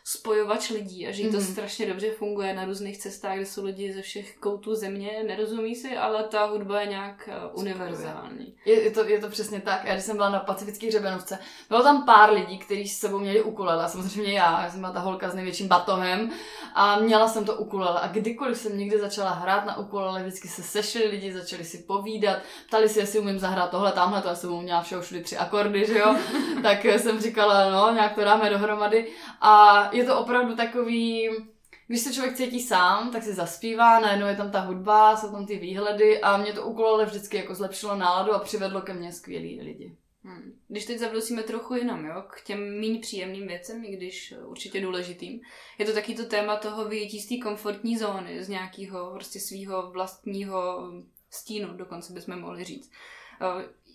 spojovač 0.06 0.70
lidí 0.70 1.06
a 1.06 1.12
že 1.12 1.22
mm-hmm. 1.22 1.30
to 1.30 1.36
mhm. 1.36 1.46
strašně 1.46 1.86
dobře 1.86 2.10
funguje 2.10 2.54
na 2.54 2.64
různých 2.64 2.98
cestách, 2.98 3.36
kde 3.36 3.46
jsou 3.46 3.64
lidi 3.64 3.92
ze 3.92 4.02
všech 4.02 4.36
koutů 4.36 4.74
země, 4.74 5.24
nerozumí 5.26 5.74
si, 5.74 5.96
ale 5.96 6.24
ta 6.24 6.44
hudba 6.44 6.80
je 6.80 6.86
nějak 6.86 7.28
uh, 7.52 7.60
univerzální. 7.60 8.56
Je, 8.64 8.82
je, 8.82 8.90
to, 8.90 9.04
je 9.04 9.20
to 9.20 9.28
přesně 9.28 9.60
tak. 9.60 9.84
Já 9.84 9.92
když 9.92 10.04
jsem 10.04 10.16
byla 10.16 10.30
na 10.30 10.38
pacifické 10.38 10.86
hřebenovce, 10.86 11.38
bylo 11.68 11.82
tam 11.82 12.04
pár 12.06 12.32
lidí, 12.32 12.58
kteří 12.58 12.88
s 12.88 12.98
sebou 12.98 13.18
měli 13.18 13.42
ukulele, 13.42 13.88
samozřejmě 13.88 14.32
já, 14.32 14.62
já 14.62 14.70
jsem 14.70 14.80
byla 14.80 14.92
ta 14.92 15.00
holka 15.00 15.30
s 15.30 15.34
největším 15.34 15.68
batohem 15.68 16.30
a 16.74 16.98
měla 16.98 17.28
jsem 17.28 17.44
to 17.44 17.54
ukulele 17.54 18.00
a 18.00 18.08
kdykoliv 18.08 18.58
jsem 18.58 18.78
někdy 18.78 18.98
začala 18.98 19.30
hrát 19.30 19.66
na 19.66 19.78
ukulele, 19.78 20.22
vždycky 20.22 20.48
se 20.48 20.62
sešli 20.62 21.08
lidi, 21.08 21.32
začali 21.32 21.64
si 21.64 21.78
povídat, 21.78 22.38
ptali 22.68 22.88
si, 22.88 22.98
jestli 22.98 23.18
umím 23.18 23.38
zahrát 23.38 23.70
tohle, 23.70 23.92
tamhle, 23.92 24.22
to 24.22 24.28
já 24.28 24.34
jsem 24.34 24.52
uměla 24.52 24.82
všeho 24.82 25.02
všude 25.02 25.20
tři 25.20 25.36
akordy, 25.36 25.86
že 25.86 25.98
jo, 25.98 26.16
tak 26.62 26.84
jsem 26.84 27.20
říkala, 27.20 27.70
no, 27.70 27.94
nějak 27.94 28.14
to 28.14 28.24
dáme 28.24 28.50
dohromady 28.50 29.08
a 29.40 29.88
je 29.94 30.04
to 30.04 30.18
opravdu 30.18 30.56
takový, 30.56 31.30
když 31.86 32.00
se 32.00 32.14
člověk 32.14 32.36
cítí 32.36 32.60
sám, 32.60 33.12
tak 33.12 33.22
si 33.22 33.34
zaspívá, 33.34 34.00
najednou 34.00 34.26
je 34.26 34.36
tam 34.36 34.50
ta 34.50 34.60
hudba, 34.60 35.16
jsou 35.16 35.32
tam 35.32 35.46
ty 35.46 35.58
výhledy 35.58 36.20
a 36.20 36.36
mě 36.36 36.52
to 36.52 36.66
úkolole 36.66 37.06
vždycky 37.06 37.36
jako 37.36 37.54
zlepšilo 37.54 37.96
náladu 37.96 38.32
a 38.32 38.38
přivedlo 38.38 38.82
ke 38.82 38.94
mně 38.94 39.12
skvělý 39.12 39.60
lidi. 39.60 39.96
Hmm. 40.24 40.58
Když 40.68 40.84
teď 40.84 40.98
zavdosíme 40.98 41.42
trochu 41.42 41.74
jinam, 41.74 42.04
jo, 42.04 42.24
k 42.28 42.42
těm 42.44 42.80
méně 42.80 43.00
příjemným 43.00 43.46
věcem, 43.46 43.84
i 43.84 43.96
když 43.96 44.34
určitě 44.46 44.80
důležitým, 44.80 45.40
je 45.78 45.86
to 45.86 45.92
taky 45.92 46.14
to 46.14 46.24
téma 46.24 46.56
toho 46.56 46.84
vyjetí 46.84 47.20
z 47.20 47.28
té 47.28 47.34
komfortní 47.42 47.98
zóny, 47.98 48.44
z 48.44 48.48
nějakého 48.48 49.10
prostě 49.14 49.40
svého 49.40 49.90
vlastního 49.90 50.90
stínu, 51.30 51.76
dokonce 51.76 52.12
bychom 52.12 52.40
mohli 52.40 52.64
říct. 52.64 52.90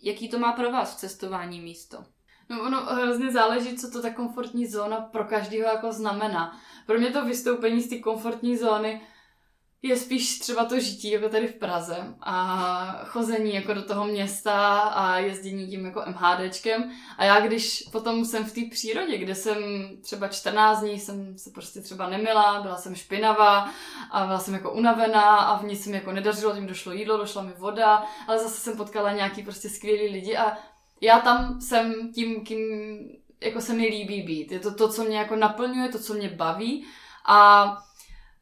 Jaký 0.03 0.29
to 0.29 0.39
má 0.39 0.51
pro 0.51 0.71
vás 0.71 0.95
v 0.95 0.99
cestování 0.99 1.61
místo? 1.61 2.05
No 2.49 2.61
ono 2.61 2.85
hrozně 2.85 3.31
záleží, 3.31 3.77
co 3.77 3.91
to 3.91 4.01
ta 4.01 4.09
komfortní 4.09 4.67
zóna 4.67 5.01
pro 5.01 5.23
každého 5.23 5.63
jako 5.63 5.91
znamená. 5.91 6.59
Pro 6.85 6.99
mě 6.99 7.11
to 7.11 7.25
vystoupení 7.25 7.81
z 7.81 7.89
té 7.89 7.97
komfortní 7.97 8.57
zóny 8.57 9.01
je 9.81 9.97
spíš 9.97 10.39
třeba 10.39 10.65
to 10.65 10.79
žití 10.79 11.11
jako 11.11 11.29
tady 11.29 11.47
v 11.47 11.55
Praze 11.55 12.15
a 12.21 13.05
chození 13.05 13.55
jako 13.55 13.73
do 13.73 13.83
toho 13.83 14.05
města 14.05 14.79
a 14.79 15.17
jezdění 15.17 15.67
tím 15.67 15.85
jako 15.85 16.03
MHDčkem 16.07 16.91
a 17.17 17.23
já 17.23 17.39
když 17.39 17.83
potom 17.91 18.25
jsem 18.25 18.45
v 18.45 18.53
té 18.53 18.61
přírodě, 18.71 19.17
kde 19.17 19.35
jsem 19.35 19.57
třeba 20.01 20.27
14 20.27 20.81
dní 20.81 20.99
jsem 20.99 21.37
se 21.37 21.49
prostě 21.49 21.81
třeba 21.81 22.09
nemila, 22.09 22.61
byla 22.61 22.77
jsem 22.77 22.95
špinavá 22.95 23.69
a 24.11 24.25
byla 24.25 24.39
jsem 24.39 24.53
jako 24.53 24.71
unavená 24.71 25.35
a 25.35 25.57
v 25.57 25.65
ní 25.65 25.75
se 25.75 25.89
mi 25.89 25.95
jako 25.95 26.11
nedařilo, 26.11 26.53
tím 26.53 26.67
došlo 26.67 26.91
jídlo, 26.91 27.17
došla 27.17 27.41
mi 27.41 27.53
voda, 27.57 28.03
ale 28.27 28.39
zase 28.39 28.61
jsem 28.61 28.77
potkala 28.77 29.11
nějaký 29.11 29.43
prostě 29.43 29.69
skvělý 29.69 30.13
lidi 30.13 30.37
a 30.37 30.57
já 31.01 31.19
tam 31.19 31.61
jsem 31.61 32.11
tím, 32.13 32.45
kým 32.45 32.59
jako 33.41 33.61
se 33.61 33.73
mi 33.73 33.87
líbí 33.87 34.21
být. 34.21 34.51
Je 34.51 34.59
to 34.59 34.73
to, 34.73 34.89
co 34.89 35.03
mě 35.03 35.17
jako 35.17 35.35
naplňuje, 35.35 35.89
to, 35.89 35.99
co 35.99 36.13
mě 36.13 36.29
baví 36.29 36.85
a 37.25 37.71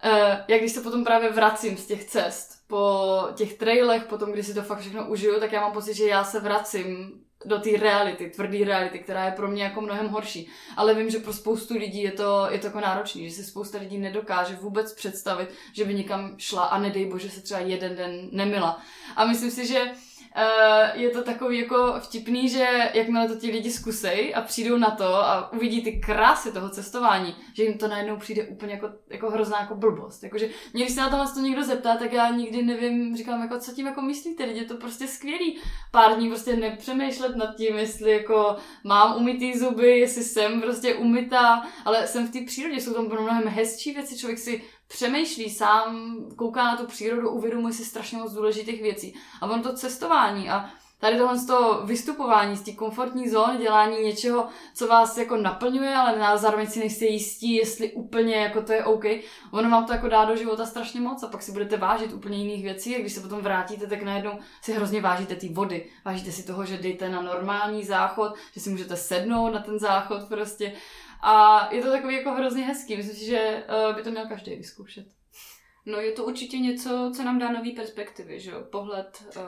uh, 0.06 0.40
jak 0.48 0.60
když 0.60 0.72
se 0.72 0.82
potom 0.82 1.04
právě 1.04 1.30
vracím 1.30 1.78
z 1.78 1.86
těch 1.86 2.06
cest, 2.06 2.58
po 2.68 3.24
těch 3.36 3.54
trailech, 3.54 4.04
potom, 4.04 4.32
když 4.32 4.46
si 4.46 4.54
to 4.54 4.62
fakt 4.62 4.80
všechno 4.80 5.08
užiju, 5.08 5.40
tak 5.40 5.52
já 5.52 5.62
mám 5.62 5.72
pocit, 5.72 5.94
že 5.94 6.08
já 6.08 6.24
se 6.24 6.40
vracím 6.40 7.22
do 7.46 7.60
té 7.60 7.70
reality, 7.70 8.30
tvrdé 8.30 8.66
reality, 8.66 9.00
která 9.00 9.26
je 9.26 9.32
pro 9.32 9.48
mě 9.48 9.64
jako 9.64 9.82
mnohem 9.82 10.08
horší. 10.08 10.50
Ale 10.78 10.94
vím, 10.94 11.10
že 11.10 11.20
pro 11.20 11.34
spoustu 11.34 11.74
lidí 11.74 12.02
je 12.02 12.12
to, 12.12 12.48
je 12.50 12.60
to 12.60 12.68
jako 12.68 12.80
náročný, 12.80 13.30
že 13.30 13.36
si 13.36 13.44
spousta 13.44 13.78
lidí 13.78 13.98
nedokáže 13.98 14.56
vůbec 14.56 14.94
představit, 14.94 15.50
že 15.74 15.86
by 15.86 15.94
někam 15.94 16.36
šla 16.38 16.64
a 16.64 16.80
nedej 16.80 17.06
bože 17.06 17.30
se 17.30 17.42
třeba 17.42 17.60
jeden 17.60 17.96
den 17.96 18.30
nemila. 18.32 18.82
A 19.16 19.26
myslím 19.26 19.52
si, 19.52 19.68
že 19.68 19.92
Uh, 20.38 21.02
je 21.02 21.10
to 21.10 21.24
takový 21.24 21.60
jako 21.60 21.96
vtipný, 22.00 22.50
že 22.50 22.68
jakmile 22.94 23.28
to 23.28 23.36
ti 23.36 23.52
lidi 23.52 23.72
zkusej 23.72 24.34
a 24.36 24.42
přijdou 24.42 24.78
na 24.78 24.92
to 24.92 25.16
a 25.16 25.54
uvidí 25.54 25.82
ty 25.84 25.92
krásy 25.92 26.52
toho 26.52 26.70
cestování, 26.70 27.36
že 27.54 27.64
jim 27.64 27.78
to 27.78 27.88
najednou 27.88 28.18
přijde 28.18 28.44
úplně 28.44 28.74
jako, 28.74 28.90
jako 29.10 29.30
hrozná 29.30 29.60
jako 29.60 29.76
blbost. 29.76 30.24
Jakože 30.24 30.50
mě, 30.74 30.84
když 30.84 30.96
se 30.96 31.02
na 31.02 31.10
tohle 31.10 31.28
to 31.34 31.40
někdo 31.40 31.64
zeptá, 31.64 31.96
tak 31.96 32.14
já 32.14 32.30
nikdy 32.30 32.64
nevím, 32.64 33.18
říkám, 33.18 33.42
jako, 33.42 33.60
co 33.60 33.72
tím 33.72 33.86
jako 33.88 34.02
myslíte, 34.02 34.46
lidi, 34.46 34.60
je 34.60 34.66
to 34.66 34.76
prostě 34.76 35.08
skvělý. 35.08 35.58
Pár 35.92 36.16
dní 36.16 36.30
prostě 36.30 36.56
nepřemýšlet 36.56 37.36
nad 37.36 37.56
tím, 37.56 37.78
jestli 37.78 38.12
jako 38.12 38.56
mám 38.84 39.18
umytý 39.18 39.58
zuby, 39.60 40.00
jestli 40.00 40.24
jsem 40.24 40.62
prostě 40.62 40.96
umytá, 40.96 41.68
ale 41.86 42.08
jsem 42.08 42.28
v 42.28 42.32
té 42.32 42.40
přírodě, 42.46 42.82
jsou 42.82 42.94
tam 42.94 43.06
mnohem 43.06 43.48
hezčí 43.48 43.94
věci, 43.94 44.18
člověk 44.18 44.40
si 44.40 44.64
přemýšlí 44.88 45.50
sám, 45.50 46.16
kouká 46.36 46.64
na 46.64 46.78
tu 46.78 46.86
přírodu, 46.86 47.30
uvědomuje 47.30 47.74
si 47.74 47.86
strašně 47.86 48.18
moc 48.18 48.34
důležitých 48.34 48.82
věcí. 48.82 49.16
A 49.42 49.46
ono 49.46 49.64
to 49.64 49.74
cestování 49.74 50.50
a 50.50 50.70
tady 51.00 51.18
tohle 51.18 51.38
z 51.38 51.46
toho 51.46 51.86
vystupování 51.86 52.58
z 52.58 52.62
té 52.62 52.72
komfortní 52.72 53.30
zóny, 53.30 53.58
dělání 53.58 54.04
něčeho, 54.04 54.48
co 54.74 54.88
vás 54.88 55.18
jako 55.18 55.38
naplňuje, 55.38 55.96
ale 55.96 56.38
zároveň 56.38 56.68
si 56.68 56.80
nejste 56.80 57.06
jistí, 57.06 57.56
jestli 57.56 57.92
úplně 57.92 58.36
jako 58.36 58.62
to 58.62 58.74
je 58.74 58.86
OK. 58.86 59.04
Ono 59.52 59.70
vám 59.70 59.86
to 59.86 59.94
jako 59.94 60.08
dá 60.08 60.26
do 60.26 60.36
života 60.36 60.66
strašně 60.66 61.02
moc 61.02 61.24
a 61.24 61.28
pak 61.28 61.42
si 61.42 61.52
budete 61.52 61.78
vážit 61.78 62.14
úplně 62.14 62.38
jiných 62.38 62.64
věcí 62.64 62.96
a 62.96 63.00
když 63.00 63.14
se 63.14 63.22
potom 63.22 63.40
vrátíte, 63.40 63.88
tak 63.88 64.04
najednou 64.04 64.32
si 64.62 64.74
hrozně 64.74 65.02
vážíte 65.02 65.36
ty 65.36 65.50
vody. 65.50 65.90
Vážíte 66.06 66.32
si 66.32 66.44
toho, 66.44 66.66
že 66.66 66.78
jdete 66.78 67.10
na 67.10 67.22
normální 67.22 67.84
záchod, 67.84 68.36
že 68.54 68.60
si 68.62 68.70
můžete 68.70 68.96
sednout 68.96 69.50
na 69.50 69.60
ten 69.60 69.80
záchod 69.80 70.28
prostě 70.28 70.74
a 71.22 71.68
je 71.74 71.82
to 71.82 71.92
takový 71.92 72.16
jako 72.16 72.32
hrozně 72.32 72.64
hezký. 72.64 72.98
Myslím 72.98 73.16
si, 73.16 73.26
že 73.26 73.64
uh, 73.90 73.96
by 73.96 74.04
to 74.04 74.12
měl 74.12 74.28
každý 74.28 74.56
vyzkoušet. 74.56 75.08
No 75.86 75.98
je 75.98 76.12
to 76.12 76.26
určitě 76.26 76.60
něco, 76.60 77.12
co 77.16 77.24
nám 77.24 77.40
dá 77.40 77.52
nový 77.52 77.72
perspektivy, 77.72 78.40
že 78.40 78.52
jo? 78.52 78.64
Pohled, 78.72 79.24
uh, 79.36 79.44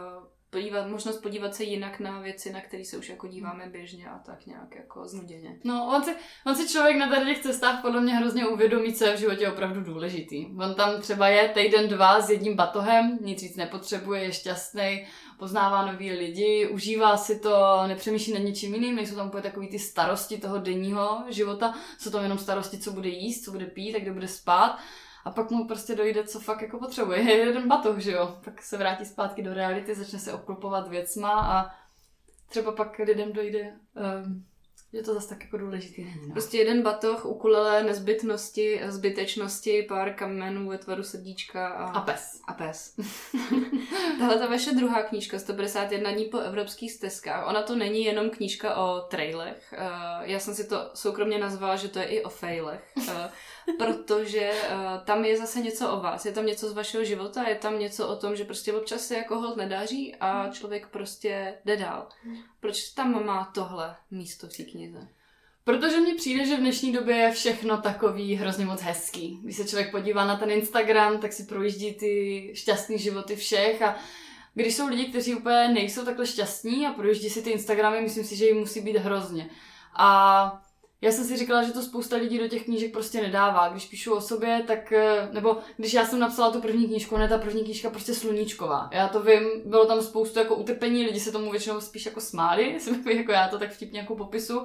podívat, 0.49 0.88
možnost 0.88 1.21
podívat 1.21 1.55
se 1.55 1.63
jinak 1.63 1.99
na 1.99 2.19
věci, 2.19 2.53
na 2.53 2.61
které 2.61 2.85
se 2.85 2.97
už 2.97 3.09
jako 3.09 3.27
díváme 3.27 3.69
běžně 3.69 4.09
a 4.09 4.19
tak 4.19 4.45
nějak 4.45 4.75
jako 4.75 5.07
znuděně. 5.07 5.59
No, 5.63 5.88
on 5.95 6.03
si, 6.03 6.15
on 6.45 6.55
si 6.55 6.69
člověk 6.69 6.97
na 6.97 7.09
tady 7.09 7.25
těch 7.25 7.43
cestách 7.43 7.81
podle 7.81 8.01
mě 8.01 8.13
hrozně 8.13 8.47
uvědomí, 8.47 8.93
co 8.93 9.05
je 9.05 9.15
v 9.15 9.19
životě 9.19 9.49
opravdu 9.49 9.81
důležitý. 9.81 10.45
On 10.45 10.75
tam 10.75 11.01
třeba 11.01 11.27
je 11.27 11.49
týden, 11.49 11.88
dva 11.88 12.21
s 12.21 12.29
jedním 12.29 12.55
batohem, 12.55 13.17
nic 13.21 13.41
víc 13.41 13.55
nepotřebuje, 13.55 14.23
je 14.23 14.34
šťastný, 14.34 15.08
poznává 15.39 15.86
nový 15.91 16.12
lidi, 16.12 16.67
užívá 16.67 17.17
si 17.17 17.39
to, 17.39 17.84
nepřemýšlí 17.88 18.34
nad 18.34 18.39
ničím 18.39 18.73
jiným, 18.73 18.95
nejsou 18.95 19.15
tam 19.15 19.28
úplně 19.28 19.43
takový 19.43 19.67
ty 19.67 19.80
starosti 19.80 20.38
toho 20.38 20.58
denního 20.58 21.23
života, 21.30 21.73
jsou 21.97 22.12
tam 22.12 22.23
jenom 22.23 22.38
starosti, 22.38 22.78
co 22.78 22.91
bude 22.91 23.10
jíst, 23.10 23.45
co 23.45 23.52
bude 23.52 23.65
pít, 23.65 23.95
a 23.95 23.99
kde 23.99 24.13
bude 24.13 24.28
spát. 24.28 24.78
A 25.25 25.32
pak 25.32 25.52
mu 25.52 25.67
prostě 25.67 25.95
dojde, 25.95 26.23
co 26.23 26.39
fakt 26.39 26.62
jako 26.62 26.80
potřebuje. 26.80 27.19
Je 27.30 27.38
jeden 27.38 27.67
batoh, 27.67 27.97
že 27.97 28.12
jo. 28.12 28.38
Pak 28.45 28.62
se 28.62 28.78
vrátí 28.78 29.06
zpátky 29.06 29.43
do 29.43 29.54
reality, 29.54 29.95
začne 29.95 30.19
se 30.19 30.34
obklopovat 30.34 30.88
věcma 30.88 31.32
a 31.32 31.71
třeba 32.49 32.71
pak 32.71 32.99
lidem 32.99 33.34
dojde 33.34 33.73
um, 34.23 34.45
že 34.93 35.02
to 35.02 35.13
zase 35.13 35.30
tak 35.30 35.43
jako 35.43 35.58
důležitý 35.58 36.04
není. 36.04 36.28
No. 36.28 36.32
Prostě 36.34 36.58
jeden 36.58 36.82
batoh, 36.82 37.25
ukulele, 37.25 37.84
nezbytnosti, 37.84 38.82
zbytečnosti, 38.88 39.86
pár 39.88 40.13
kamenů 40.13 40.69
ve 40.69 40.78
tvaru 40.78 41.04
srdíčka 41.04 41.67
a... 41.67 41.91
A 41.91 42.02
pes. 42.02 42.41
A 42.47 42.54
pes. 42.54 42.95
Tahle 44.19 44.39
ta 44.39 44.47
vaše 44.47 44.71
druhá 44.71 45.04
knížka, 45.04 45.39
151 45.39 46.12
dní 46.12 46.25
po 46.25 46.38
evropských 46.38 46.91
stezkách, 46.91 47.47
ona 47.47 47.62
to 47.62 47.75
není 47.75 48.04
jenom 48.04 48.30
knížka 48.30 48.75
o 48.75 48.99
trailech. 48.99 49.73
Eh, 49.73 49.88
já 50.21 50.39
jsem 50.39 50.56
si 50.56 50.67
to 50.67 50.89
soukromně 50.93 51.38
nazvala, 51.38 51.75
že 51.75 51.88
to 51.88 51.99
je 51.99 52.06
i 52.06 52.23
o 52.23 52.30
failech. 52.30 52.93
Protože 53.77 54.51
uh, 54.51 55.05
tam 55.05 55.25
je 55.25 55.38
zase 55.38 55.60
něco 55.60 55.91
o 55.91 55.99
vás, 55.99 56.25
je 56.25 56.32
tam 56.32 56.45
něco 56.45 56.69
z 56.69 56.73
vašeho 56.73 57.03
života, 57.03 57.49
je 57.49 57.55
tam 57.55 57.79
něco 57.79 58.08
o 58.08 58.15
tom, 58.15 58.36
že 58.36 58.45
prostě 58.45 58.73
občas 58.73 59.01
se 59.08 59.15
jako 59.15 59.39
hold 59.39 59.58
nedaří 59.58 60.15
a 60.15 60.41
hmm. 60.41 60.51
člověk 60.51 60.88
prostě 60.88 61.53
jde 61.65 61.77
dál. 61.77 62.10
Hmm. 62.23 62.38
Proč 62.60 62.89
tam 62.89 63.25
má 63.25 63.51
tohle 63.55 63.95
místo 64.12 64.47
v 64.47 64.58
té 64.58 64.63
knize? 64.63 65.08
Protože 65.63 65.99
mně 65.99 66.15
přijde, 66.15 66.45
že 66.45 66.55
v 66.55 66.60
dnešní 66.60 66.91
době 66.91 67.15
je 67.15 67.32
všechno 67.32 67.77
takový 67.77 68.36
hrozně 68.36 68.65
moc 68.65 68.82
hezký. 68.82 69.39
Když 69.43 69.58
se 69.58 69.67
člověk 69.67 69.91
podívá 69.91 70.25
na 70.25 70.36
ten 70.38 70.51
Instagram, 70.51 71.19
tak 71.19 71.34
si 71.34 71.43
projíždí 71.43 71.93
ty 71.93 72.51
šťastné 72.55 72.97
životy 72.97 73.36
všech 73.36 73.82
a 73.82 73.95
když 74.53 74.75
jsou 74.75 74.88
lidi, 74.88 75.05
kteří 75.05 75.36
úplně 75.36 75.67
nejsou 75.67 76.05
takhle 76.05 76.27
šťastní 76.27 76.88
a 76.88 76.93
projíždí 76.93 77.29
si 77.29 77.41
ty 77.41 77.49
Instagramy, 77.49 78.01
myslím 78.01 78.23
si, 78.23 78.36
že 78.36 78.45
jim 78.45 78.58
musí 78.58 78.82
být 78.82 78.97
hrozně. 78.97 79.49
A 79.95 80.62
já 81.01 81.12
jsem 81.12 81.25
si 81.25 81.38
říkala, 81.38 81.63
že 81.63 81.71
to 81.71 81.81
spousta 81.81 82.15
lidí 82.15 82.39
do 82.39 82.47
těch 82.47 82.63
knížek 82.63 82.91
prostě 82.91 83.21
nedává. 83.21 83.69
Když 83.69 83.85
píšu 83.85 84.13
o 84.13 84.21
sobě, 84.21 84.63
tak, 84.67 84.91
eh, 84.91 85.29
nebo 85.31 85.57
když 85.77 85.93
já 85.93 86.05
jsem 86.05 86.19
napsala 86.19 86.51
tu 86.51 86.62
první 86.62 86.88
knížku, 86.88 87.17
ne 87.17 87.27
ta 87.27 87.38
první 87.38 87.63
knížka 87.63 87.89
prostě 87.89 88.13
sluníčková. 88.13 88.89
Já 88.93 89.07
to 89.07 89.21
vím, 89.21 89.49
bylo 89.65 89.85
tam 89.85 90.01
spoustu 90.01 90.39
jako 90.39 90.55
utrpení, 90.55 91.05
lidi 91.05 91.19
se 91.19 91.31
tomu 91.31 91.51
většinou 91.51 91.81
spíš 91.81 92.05
jako 92.05 92.21
smáli, 92.21 92.75
jsem 92.79 93.07
jako 93.09 93.31
já 93.31 93.47
to 93.47 93.59
tak 93.59 93.71
vtipně 93.71 93.99
jako 93.99 94.15
popisu. 94.15 94.63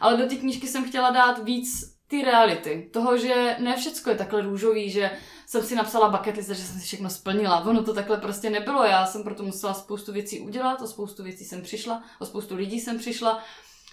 Ale 0.00 0.16
do 0.16 0.26
té 0.26 0.36
knížky 0.36 0.68
jsem 0.68 0.88
chtěla 0.88 1.10
dát 1.10 1.44
víc 1.44 1.96
ty 2.08 2.22
reality. 2.22 2.88
Toho, 2.92 3.18
že 3.18 3.56
ne 3.58 3.76
všecko 3.76 4.10
je 4.10 4.16
takhle 4.16 4.42
růžový, 4.42 4.90
že 4.90 5.10
jsem 5.46 5.62
si 5.62 5.74
napsala 5.74 6.08
bucket 6.08 6.36
list, 6.36 6.48
že 6.48 6.54
jsem 6.54 6.80
si 6.80 6.86
všechno 6.86 7.10
splnila. 7.10 7.64
Ono 7.64 7.82
to 7.82 7.94
takhle 7.94 8.16
prostě 8.16 8.50
nebylo. 8.50 8.84
Já 8.84 9.06
jsem 9.06 9.24
proto 9.24 9.42
musela 9.42 9.74
spoustu 9.74 10.12
věcí 10.12 10.40
udělat, 10.40 10.82
o 10.82 10.86
spoustu 10.86 11.22
věcí 11.22 11.44
jsem 11.44 11.62
přišla, 11.62 12.02
o 12.18 12.26
spoustu 12.26 12.56
lidí 12.56 12.80
jsem 12.80 12.98
přišla 12.98 13.42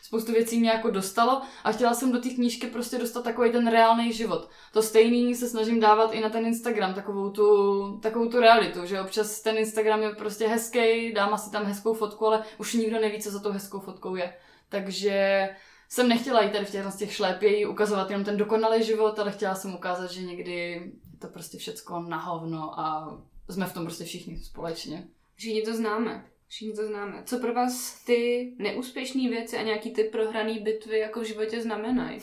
spoustu 0.08 0.32
věcí 0.32 0.60
mě 0.60 0.70
jako 0.70 0.89
dostalo 0.89 1.41
a 1.63 1.72
chtěla 1.72 1.93
jsem 1.93 2.12
do 2.12 2.22
té 2.22 2.30
knížky 2.30 2.67
prostě 2.67 2.98
dostat 2.98 3.24
takový 3.24 3.52
ten 3.52 3.67
reálný 3.67 4.13
život. 4.13 4.50
To 4.74 4.82
stejný 4.82 5.36
se 5.36 5.50
snažím 5.50 5.80
dávat 5.80 6.13
i 6.13 6.22
na 6.22 6.30
ten 6.30 6.46
Instagram, 6.46 6.93
takovou 6.93 7.30
tu, 7.30 8.00
takovou 8.02 8.30
tu 8.30 8.39
realitu, 8.39 8.86
že 8.86 9.02
občas 9.02 9.41
ten 9.41 9.58
Instagram 9.58 10.02
je 10.02 10.10
prostě 10.10 10.48
hezký, 10.48 11.13
dám 11.13 11.34
asi 11.34 11.52
tam 11.52 11.65
hezkou 11.65 11.93
fotku, 11.93 12.26
ale 12.26 12.43
už 12.58 12.74
nikdo 12.74 13.00
neví, 13.00 13.22
co 13.22 13.32
za 13.32 13.39
tou 13.39 13.52
hezkou 13.52 13.80
fotkou 13.80 14.15
je. 14.15 14.34
Takže 14.70 15.50
jsem 15.89 16.10
nechtěla 16.10 16.41
jít 16.41 16.52
tady 16.52 16.65
v 16.65 16.72
těch, 16.72 16.86
z 16.86 16.96
těch 16.96 17.13
šlépějí 17.13 17.65
ukazovat 17.65 18.10
jenom 18.10 18.26
ten 18.26 18.38
dokonalý 18.38 18.84
život, 18.84 19.20
ale 19.20 19.32
chtěla 19.32 19.56
jsem 19.56 19.76
ukázat, 19.76 20.12
že 20.12 20.22
někdy 20.22 20.52
je 20.52 20.82
to 21.20 21.28
prostě 21.28 21.58
všecko 21.58 22.00
na 22.00 22.17
hovno 22.17 22.80
a 22.80 23.17
jsme 23.50 23.65
v 23.65 23.74
tom 23.74 23.86
prostě 23.86 24.04
všichni 24.04 24.38
společně. 24.38 25.08
Všichni 25.36 25.62
to 25.62 25.74
známe. 25.74 26.26
Všichni 26.50 26.74
to 26.74 26.88
známe. 26.88 27.24
Co 27.26 27.40
pro 27.40 27.54
vás 27.54 28.04
ty 28.04 28.54
neúspěšné 28.58 29.30
věci 29.30 29.58
a 29.58 29.62
nějaký 29.62 29.92
ty 29.92 30.04
prohrané 30.04 30.60
bitvy 30.60 31.00
jako 31.00 31.20
v 31.20 31.24
životě 31.24 31.62
znamenají? 31.62 32.20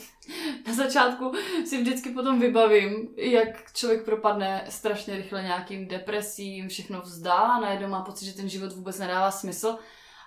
Na 0.67 0.73
začátku 0.73 1.31
si 1.65 1.81
vždycky 1.81 2.09
potom 2.09 2.39
vybavím, 2.39 3.09
jak 3.17 3.73
člověk 3.73 4.05
propadne 4.05 4.65
strašně 4.69 5.15
rychle 5.15 5.41
nějakým 5.43 5.87
depresím, 5.87 6.69
všechno 6.69 7.01
vzdá 7.01 7.59
najednou 7.59 7.87
má 7.87 8.01
pocit, 8.01 8.25
že 8.25 8.35
ten 8.35 8.49
život 8.49 8.73
vůbec 8.73 8.99
nedává 8.99 9.31
smysl. 9.31 9.77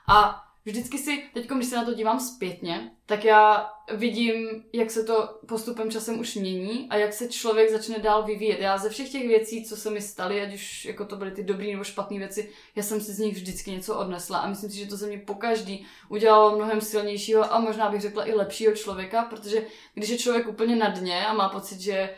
A 0.09 0.48
vždycky 0.65 0.99
si, 0.99 1.25
teď 1.35 1.47
když 1.47 1.69
se 1.69 1.77
na 1.77 1.85
to 1.85 1.95
dívám 1.95 2.21
zpětně, 2.21 2.91
tak 3.07 3.25
já 3.25 3.71
vidím, 3.95 4.65
jak 4.73 4.91
se 4.91 5.05
to 5.05 5.39
postupem 5.49 5.91
časem 5.91 6.21
už 6.21 6.35
mění 6.35 6.89
a 6.91 6.97
jak 6.97 7.13
se 7.13 7.29
člověk 7.29 7.71
začne 7.71 7.99
dál 7.99 8.23
vyvíjet. 8.23 8.61
Já 8.61 8.79
ze 8.79 8.91
všech 8.91 9.13
těch 9.13 9.29
věcí, 9.29 9.65
co 9.65 9.77
se 9.77 9.91
mi 9.91 10.01
staly, 10.01 10.41
ať 10.41 10.55
už 10.55 10.85
jako 10.85 11.05
to 11.05 11.17
byly 11.17 11.31
ty 11.31 11.43
dobré 11.43 11.67
nebo 11.67 11.85
špatné 11.85 12.19
věci, 12.19 12.51
já 12.77 12.83
jsem 12.83 13.01
si 13.01 13.13
z 13.13 13.19
nich 13.19 13.35
vždycky 13.35 13.71
něco 13.71 13.99
odnesla 13.99 14.39
a 14.39 14.49
myslím 14.49 14.71
si, 14.71 14.77
že 14.77 14.87
to 14.87 14.97
ze 14.97 15.07
mě 15.07 15.19
pokaždý 15.19 15.87
udělalo 16.09 16.57
mnohem 16.57 16.81
silnějšího 16.81 17.55
a 17.55 17.61
možná 17.61 17.91
bych 17.91 18.01
řekla 18.01 18.29
i 18.29 18.35
lepšího 18.35 18.75
člověka, 18.75 19.23
protože 19.23 19.67
když 19.95 20.09
je 20.09 20.19
člověk 20.19 20.49
úplně 20.49 20.77
na 20.77 20.89
dně 20.89 21.27
a 21.27 21.33
má 21.33 21.49
pocit, 21.49 21.81
že 21.81 22.11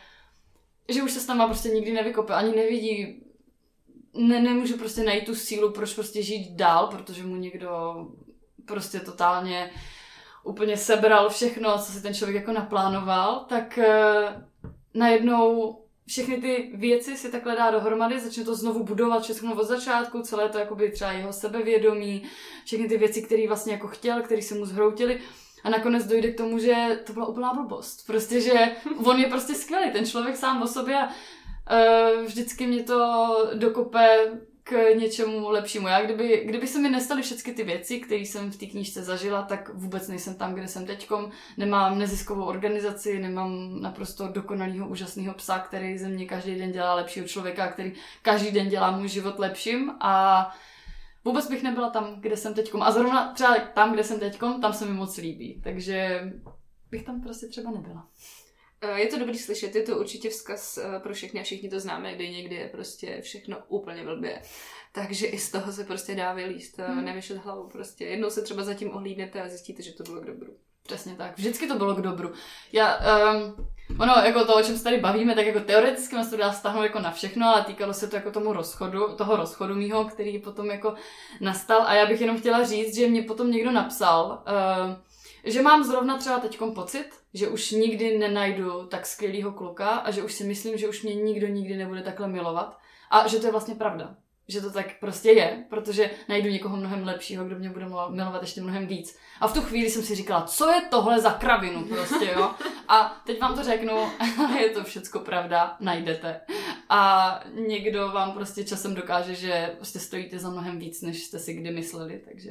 že 0.88 1.03
už 1.03 1.12
se 1.12 1.20
s 1.20 1.26
náma 1.26 1.46
prostě 1.46 1.68
nikdy 1.68 1.92
nevykope, 1.92 2.35
ani 2.35 2.57
nevidí, 2.57 3.22
ne, 4.14 4.40
nemůže 4.40 4.74
prostě 4.74 5.03
najít 5.03 5.26
tu 5.26 5.35
sílu, 5.35 5.72
proč 5.72 5.94
prostě 5.94 6.22
žít 6.22 6.57
dál, 6.57 6.87
protože 6.87 7.22
mu 7.22 7.37
někdo 7.37 7.94
prostě 8.70 9.00
totálně 9.00 9.70
úplně 10.44 10.76
sebral 10.76 11.28
všechno, 11.28 11.78
co 11.78 11.92
si 11.92 12.02
ten 12.02 12.14
člověk 12.14 12.37
jako 12.37 12.52
naplánoval, 12.52 13.44
tak 13.48 13.78
uh, 13.78 14.42
najednou 14.94 15.78
všechny 16.06 16.37
ty 16.37 16.70
věci 16.74 17.16
si 17.16 17.30
takhle 17.30 17.56
dá 17.56 17.70
dohromady, 17.70 18.20
začne 18.20 18.44
to 18.44 18.54
znovu 18.54 18.85
budovat 18.85 19.22
všechno 19.22 19.54
od 19.54 19.66
začátku, 19.66 20.22
celé 20.22 20.48
to 20.48 20.59
jakoby 20.59 20.90
třeba 20.90 21.12
jeho 21.12 21.33
sebevědomí, 21.33 22.22
všechny 22.64 22.88
ty 22.88 22.98
věci, 22.98 23.22
které 23.22 23.48
vlastně 23.48 23.72
jako 23.72 23.88
chtěl, 23.88 24.22
které 24.22 24.42
se 24.42 24.54
mu 24.54 24.66
zhroutily 24.66 25.20
a 25.64 25.70
nakonec 25.70 26.06
dojde 26.06 26.33
k 26.33 26.37
tomu, 26.37 26.59
že 26.59 27.00
to 27.06 27.12
byla 27.12 27.26
úplná 27.26 27.54
blbost. 27.54 28.06
Prostě, 28.06 28.40
že 28.40 28.52
on 29.04 29.18
je 29.18 29.28
prostě 29.28 29.54
skvělý, 29.54 29.90
ten 29.90 30.06
člověk 30.06 30.37
sám 30.37 30.62
o 30.62 30.66
sobě 30.66 30.98
a 30.98 31.06
uh, 31.06 32.24
vždycky 32.24 32.66
mě 32.66 32.83
to 32.83 33.37
dokope 33.54 34.30
k 34.64 34.94
něčemu 34.94 35.51
lepšímu. 35.51 35.88
Já 35.88 36.05
kdyby, 36.05 36.42
kdyby 36.46 36.66
se 36.66 36.79
mi 36.79 36.90
nestaly 36.90 37.23
všechny 37.23 37.53
ty 37.53 37.64
věci, 37.64 38.01
které 38.01 38.20
jsem 38.20 38.51
v 38.51 38.57
té 38.57 38.66
knížce 38.66 39.03
zažila, 39.03 39.42
tak 39.42 39.75
vůbec 39.75 40.09
nejsem 40.09 40.35
tam, 40.35 40.55
kde 40.55 40.68
jsem 40.68 40.87
teďkom. 40.87 41.31
Nemám 41.57 41.99
neziskovou 41.99 42.44
organizaci, 42.44 43.18
nemám 43.18 43.81
naprosto 43.81 44.29
dokonalého, 44.29 44.88
úžasného 44.88 45.35
psa, 45.35 45.59
který 45.59 45.99
ze 45.99 46.09
mě 46.09 46.27
každý 46.27 46.55
den 46.55 46.73
dělá 46.73 46.94
lepšího 46.94 47.29
člověka, 47.29 47.68
který 47.68 47.92
každý 48.23 48.51
den 48.51 48.68
dělá 48.68 48.90
můj 48.90 49.09
život 49.09 49.38
lepším 49.38 49.92
a 50.01 50.55
vůbec 51.25 51.49
bych 51.49 51.62
nebyla 51.62 51.90
tam, 51.90 52.20
kde 52.20 52.37
jsem 52.37 52.55
teďkom. 52.55 52.83
A 52.83 52.90
zrovna 52.90 53.33
třeba 53.33 53.55
tam, 53.59 53.92
kde 53.92 54.05
jsem 54.05 54.20
teďkom, 54.20 54.61
tam 54.61 54.73
se 54.73 54.87
mi 54.87 54.92
moc 54.92 55.16
líbí. 55.16 55.61
Takže 55.64 56.20
bych 56.90 57.05
tam 57.05 57.20
prostě 57.20 57.46
třeba 57.46 57.70
nebyla. 57.70 58.09
Eh, 58.83 59.01
je 59.01 59.07
to 59.07 59.19
dobrý 59.19 59.38
slyšet, 59.38 59.75
je 59.75 59.83
to 59.83 59.99
určitě 59.99 60.31
vzkaz 60.31 60.79
eh, 60.79 61.01
pro 61.01 61.14
všechny 61.14 61.40
a 61.40 61.43
všichni 61.43 61.69
to 61.69 61.81
známe, 61.81 62.14
kdy 62.14 62.31
někdy 62.31 62.55
je 62.55 62.69
prostě 62.69 63.21
všechno 63.21 63.59
úplně 63.69 64.05
blbě. 64.05 64.43
Takže 64.93 65.27
i 65.27 65.38
z 65.38 65.51
toho 65.51 65.73
se 65.73 65.85
prostě 65.85 66.14
dá 66.14 66.33
vylíst, 66.33 66.79
hmm. 66.79 67.05
nevyšet 67.05 67.37
hlavu 67.37 67.69
prostě. 67.69 68.05
Jednou 68.05 68.31
se 68.31 68.43
třeba 68.43 68.64
zatím 68.64 68.95
ohlídnete 68.95 69.43
a 69.43 69.49
zjistíte, 69.49 69.83
že 69.83 69.93
to 69.93 70.03
bylo 70.03 70.21
k 70.21 70.27
dobru. 70.27 70.53
Přesně 70.83 71.14
tak, 71.14 71.38
vždycky 71.38 71.66
to 71.66 71.75
bylo 71.75 71.95
k 71.95 72.01
dobru. 72.01 72.33
Já, 72.73 72.99
um, 73.35 73.69
ono, 74.01 74.12
jako 74.12 74.45
to, 74.45 74.57
o 74.57 74.62
čem 74.62 74.79
se 74.79 74.85
tady 74.85 75.01
bavíme, 75.01 75.35
tak 75.35 75.47
jako 75.47 75.61
teoreticky 75.61 76.25
se 76.25 76.31
to 76.31 76.37
dá 76.37 76.53
stáhnout 76.53 76.83
jako 76.83 76.99
na 76.99 77.11
všechno, 77.11 77.47
ale 77.47 77.64
týkalo 77.64 77.95
se 77.95 78.09
to 78.09 78.16
jako 78.16 78.31
tomu 78.31 78.53
rozchodu, 78.53 79.16
toho 79.16 79.37
rozchodu 79.37 79.75
mýho, 79.75 80.05
který 80.05 80.38
potom 80.38 80.71
jako 80.71 80.95
nastal 81.40 81.83
a 81.83 81.95
já 81.95 82.07
bych 82.07 82.21
jenom 82.21 82.38
chtěla 82.38 82.64
říct, 82.64 82.97
že 82.97 83.09
mě 83.09 83.23
potom 83.23 83.51
někdo 83.51 83.71
napsal, 83.71 84.45
uh, 84.47 84.95
že 85.44 85.62
mám 85.62 85.85
zrovna 85.85 86.18
třeba 86.18 86.38
teď 86.38 86.59
pocit, 86.74 87.07
že 87.35 87.48
už 87.48 87.70
nikdy 87.70 88.18
nenajdu 88.18 88.87
tak 88.87 89.07
skvělého 89.07 89.53
kluka 89.53 89.88
a 89.88 90.11
že 90.11 90.22
už 90.22 90.33
si 90.33 90.44
myslím, 90.44 90.79
že 90.79 90.88
už 90.88 91.03
mě 91.03 91.14
nikdo 91.14 91.46
nikdy 91.46 91.76
nebude 91.76 92.03
takhle 92.03 92.29
milovat. 92.29 92.79
A 93.11 93.29
že 93.29 93.38
to 93.38 93.46
je 93.46 93.53
vlastně 93.53 93.74
pravda. 93.74 94.16
Že 94.48 94.61
to 94.61 94.70
tak 94.70 95.00
prostě 95.00 95.31
je, 95.31 95.64
protože 95.70 96.11
najdu 96.29 96.48
někoho 96.48 96.76
mnohem 96.76 97.05
lepšího, 97.05 97.44
kdo 97.44 97.59
mě 97.59 97.70
bude 97.70 97.87
milovat 98.11 98.42
ještě 98.42 98.61
mnohem 98.61 98.87
víc. 98.87 99.18
A 99.40 99.48
v 99.48 99.55
tu 99.55 99.62
chvíli 99.62 99.90
jsem 99.90 100.03
si 100.03 100.14
říkala, 100.14 100.42
co 100.42 100.70
je 100.70 100.81
tohle 100.90 101.20
za 101.20 101.31
kravinu 101.31 101.85
prostě, 101.85 102.31
jo. 102.37 102.50
A 102.88 103.22
teď 103.26 103.40
vám 103.40 103.55
to 103.55 103.62
řeknu, 103.62 103.92
je 104.61 104.70
to 104.70 104.85
všecko 104.85 105.18
pravda, 105.18 105.76
najdete. 105.81 106.40
A 106.88 107.40
někdo 107.55 108.09
vám 108.09 108.33
prostě 108.33 108.64
časem 108.64 108.94
dokáže, 108.94 109.35
že 109.35 109.72
prostě 109.76 109.98
stojíte 109.98 110.38
za 110.38 110.50
mnohem 110.50 110.79
víc, 110.79 111.03
než 111.03 111.24
jste 111.24 111.38
si 111.38 111.55
kdy 111.55 111.70
mysleli, 111.70 112.22
takže, 112.24 112.50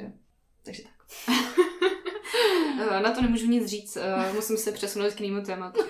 takže 0.62 0.82
tak. 0.82 1.36
Eh, 2.90 3.00
na 3.00 3.10
to 3.10 3.22
nemůžu 3.22 3.46
nic 3.46 3.66
říct, 3.66 3.96
eh, 3.96 4.32
musím 4.32 4.56
se 4.56 4.72
přesunout 4.72 5.14
k 5.14 5.20
jinému 5.20 5.46
tématu. 5.46 5.80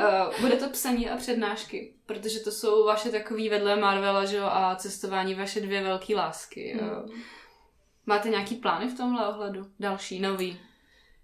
Eh, 0.00 0.40
bude 0.40 0.56
to 0.56 0.68
psaní 0.68 1.10
a 1.10 1.16
přednášky, 1.16 1.94
protože 2.06 2.40
to 2.40 2.52
jsou 2.52 2.84
vaše 2.84 3.10
takový 3.10 3.48
vedle 3.48 3.76
Marvela 3.76 4.24
že 4.24 4.40
a 4.40 4.76
cestování 4.76 5.34
vaše 5.34 5.60
dvě 5.60 5.82
velké 5.82 6.14
lásky. 6.14 6.78
Hmm. 6.80 7.22
Máte 8.06 8.28
nějaký 8.28 8.54
plány 8.54 8.88
v 8.88 8.96
tomhle 8.96 9.28
ohledu? 9.28 9.66
Další, 9.80 10.20
nový? 10.20 10.60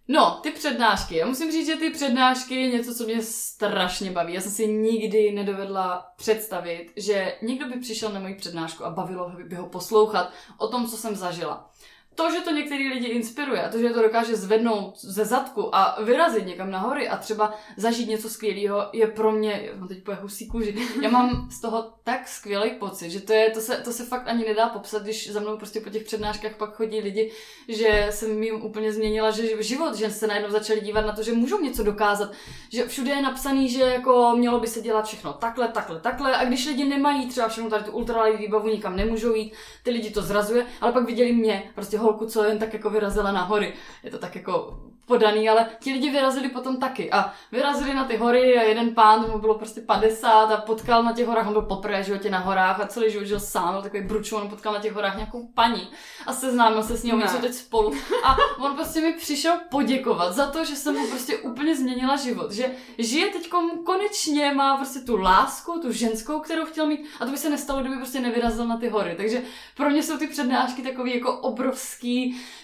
No, 0.09 0.41
ty 0.43 0.51
přednášky. 0.51 1.17
Já 1.17 1.27
musím 1.27 1.53
říct, 1.53 1.67
že 1.67 1.77
ty 1.77 1.91
přednášky 1.91 2.55
je 2.55 2.69
něco, 2.69 2.95
co 2.95 3.05
mě 3.05 3.23
strašně 3.23 4.11
baví. 4.11 4.35
Já 4.35 4.41
jsem 4.41 4.53
si 4.53 4.67
nikdy 4.67 5.33
nedovedla 5.33 6.07
představit, 6.17 6.93
že 6.97 7.37
někdo 7.43 7.69
by 7.69 7.81
přišel 7.81 8.13
na 8.13 8.21
moji 8.21 8.35
přednášku 8.35 8.85
a 8.85 8.91
bavilo 8.91 9.33
by 9.49 9.57
ho 9.57 9.67
poslouchat 9.67 10.33
o 10.59 10.69
tom, 10.69 10.87
co 10.87 10.97
jsem 10.97 11.17
zažila 11.17 11.71
to, 12.15 12.31
že 12.31 12.41
to 12.41 12.51
některý 12.51 12.89
lidi 12.89 13.07
inspiruje 13.07 13.63
a 13.63 13.69
to, 13.69 13.79
že 13.79 13.91
to 13.91 14.03
dokáže 14.03 14.37
zvednout 14.37 15.01
ze 15.01 15.25
zadku 15.25 15.77
a 15.77 16.03
vyrazit 16.03 16.47
někam 16.47 16.71
nahory 16.71 17.09
a 17.09 17.17
třeba 17.17 17.55
zažít 17.77 18.09
něco 18.09 18.29
skvělého, 18.29 18.89
je 18.93 19.07
pro 19.07 19.33
mě, 19.33 19.71
mám 19.77 19.89
teď 19.89 20.03
po 20.03 20.13
husí 20.15 20.49
kůži, 20.49 20.75
já 21.03 21.11
mám 21.11 21.49
z 21.51 21.61
toho 21.61 21.93
tak 22.05 22.29
skvělý 22.29 22.71
pocit, 22.71 23.11
že 23.11 23.21
to, 23.21 23.33
je, 23.33 23.51
to, 23.51 23.61
se, 23.61 23.77
to 23.77 23.93
se 23.93 24.05
fakt 24.05 24.29
ani 24.29 24.45
nedá 24.45 24.69
popsat, 24.69 25.03
když 25.03 25.31
za 25.31 25.41
mnou 25.41 25.57
prostě 25.57 25.81
po 25.81 25.91
těch 25.91 26.05
přednáškách 26.05 26.55
pak 26.55 26.75
chodí 26.75 27.01
lidi, 27.01 27.33
že 27.69 28.07
jsem 28.11 28.43
jim 28.43 28.63
úplně 28.63 28.93
změnila 28.93 29.31
že 29.31 29.63
život, 29.63 29.95
že 29.95 30.11
se 30.11 30.27
najednou 30.27 30.51
začali 30.51 30.81
dívat 30.81 31.07
na 31.07 31.13
to, 31.13 31.23
že 31.23 31.33
můžou 31.33 31.61
něco 31.61 31.83
dokázat, 31.83 32.33
že 32.73 32.87
všude 32.87 33.11
je 33.11 33.23
napsaný, 33.23 33.69
že 33.69 33.81
jako 33.81 34.35
mělo 34.37 34.61
by 34.61 34.67
se 34.67 34.81
dělat 34.81 35.07
všechno 35.07 35.33
takhle, 35.33 35.69
takhle, 35.69 36.01
takhle 36.01 36.37
a 36.37 36.45
když 36.45 36.67
lidi 36.67 36.85
nemají 36.85 37.29
třeba 37.29 37.49
všechno 37.49 37.71
tady 37.71 37.85
tu 37.85 37.91
ultralight 37.91 38.41
výbavu, 38.41 38.69
nikam 38.69 38.97
nemůžou 38.97 39.35
jít, 39.35 39.53
ty 39.83 39.91
lidi 39.91 40.11
to 40.11 40.23
zrazuje, 40.23 40.67
ale 40.81 40.93
pak 40.93 41.07
viděli 41.07 41.33
mě, 41.33 41.71
prostě 41.75 41.99
holku, 42.05 42.27
co 42.27 42.45
jen 42.45 42.59
tak 42.59 42.73
jako 42.73 42.91
vyrazila 42.91 43.33
na 43.33 43.43
hory. 43.43 43.75
Je 44.03 44.11
to 44.11 44.19
tak 44.19 44.37
jako 44.37 44.81
podaný, 45.07 45.49
ale 45.49 45.67
ti 45.81 45.93
lidi 45.93 46.11
vyrazili 46.11 46.49
potom 46.49 46.77
taky. 46.77 47.13
A 47.13 47.33
vyrazili 47.53 47.95
na 47.95 48.05
ty 48.05 48.17
hory 48.17 48.59
a 48.59 48.63
jeden 48.63 48.95
pán, 48.95 49.31
mu 49.31 49.39
bylo 49.39 49.55
prostě 49.55 49.81
50 49.81 50.51
a 50.51 50.57
potkal 50.57 51.03
na 51.03 51.13
těch 51.13 51.27
horách, 51.27 51.47
on 51.47 51.53
byl 51.53 51.63
poprvé 51.63 52.03
životě 52.03 52.31
na 52.31 52.39
horách 52.39 52.81
a 52.81 52.87
celý 52.87 53.11
život 53.11 53.27
žil 53.27 53.41
sám, 53.41 53.73
byl 53.73 53.83
takový 53.83 54.03
bručů, 54.03 54.37
on 54.37 54.49
potkal 54.49 54.73
na 54.73 54.81
těch 54.81 54.93
horách 54.93 55.17
nějakou 55.17 55.49
paní 55.55 55.89
a 56.27 56.33
seznámil 56.33 56.83
se 56.83 56.97
s 56.97 57.03
ní, 57.03 57.13
oni 57.13 57.29
jsou 57.29 57.39
teď 57.39 57.53
spolu. 57.53 57.93
A 58.25 58.37
on 58.59 58.75
prostě 58.75 59.01
mi 59.01 59.13
přišel 59.13 59.57
poděkovat 59.71 60.33
za 60.33 60.47
to, 60.47 60.65
že 60.65 60.77
jsem 60.77 60.95
mu 60.95 61.09
prostě 61.09 61.39
úplně 61.39 61.77
změnila 61.77 62.17
život, 62.17 62.53
že 62.53 62.71
žije 62.99 63.27
teď 63.27 63.51
konečně, 63.87 64.53
má 64.53 64.77
prostě 64.77 65.01
tu 65.01 65.17
lásku, 65.17 65.81
tu 65.83 65.93
ženskou, 65.93 66.41
kterou 66.41 66.65
chtěl 66.65 66.87
mít. 66.87 67.07
A 67.21 67.25
to 67.25 67.31
by 67.31 67.37
se 67.37 67.51
nestalo, 67.51 67.81
kdyby 67.81 67.97
prostě 67.97 68.21
nevyrazil 68.21 68.67
na 68.67 68.77
ty 68.77 68.89
hory, 68.89 69.15
takže 69.17 69.43
pro 69.77 69.91
mě 69.91 70.03
jsou 70.03 70.19
ty 70.19 70.27
přednášky 70.27 70.83
takový 70.83 71.15
jako 71.15 71.33
obrovský, 71.33 71.94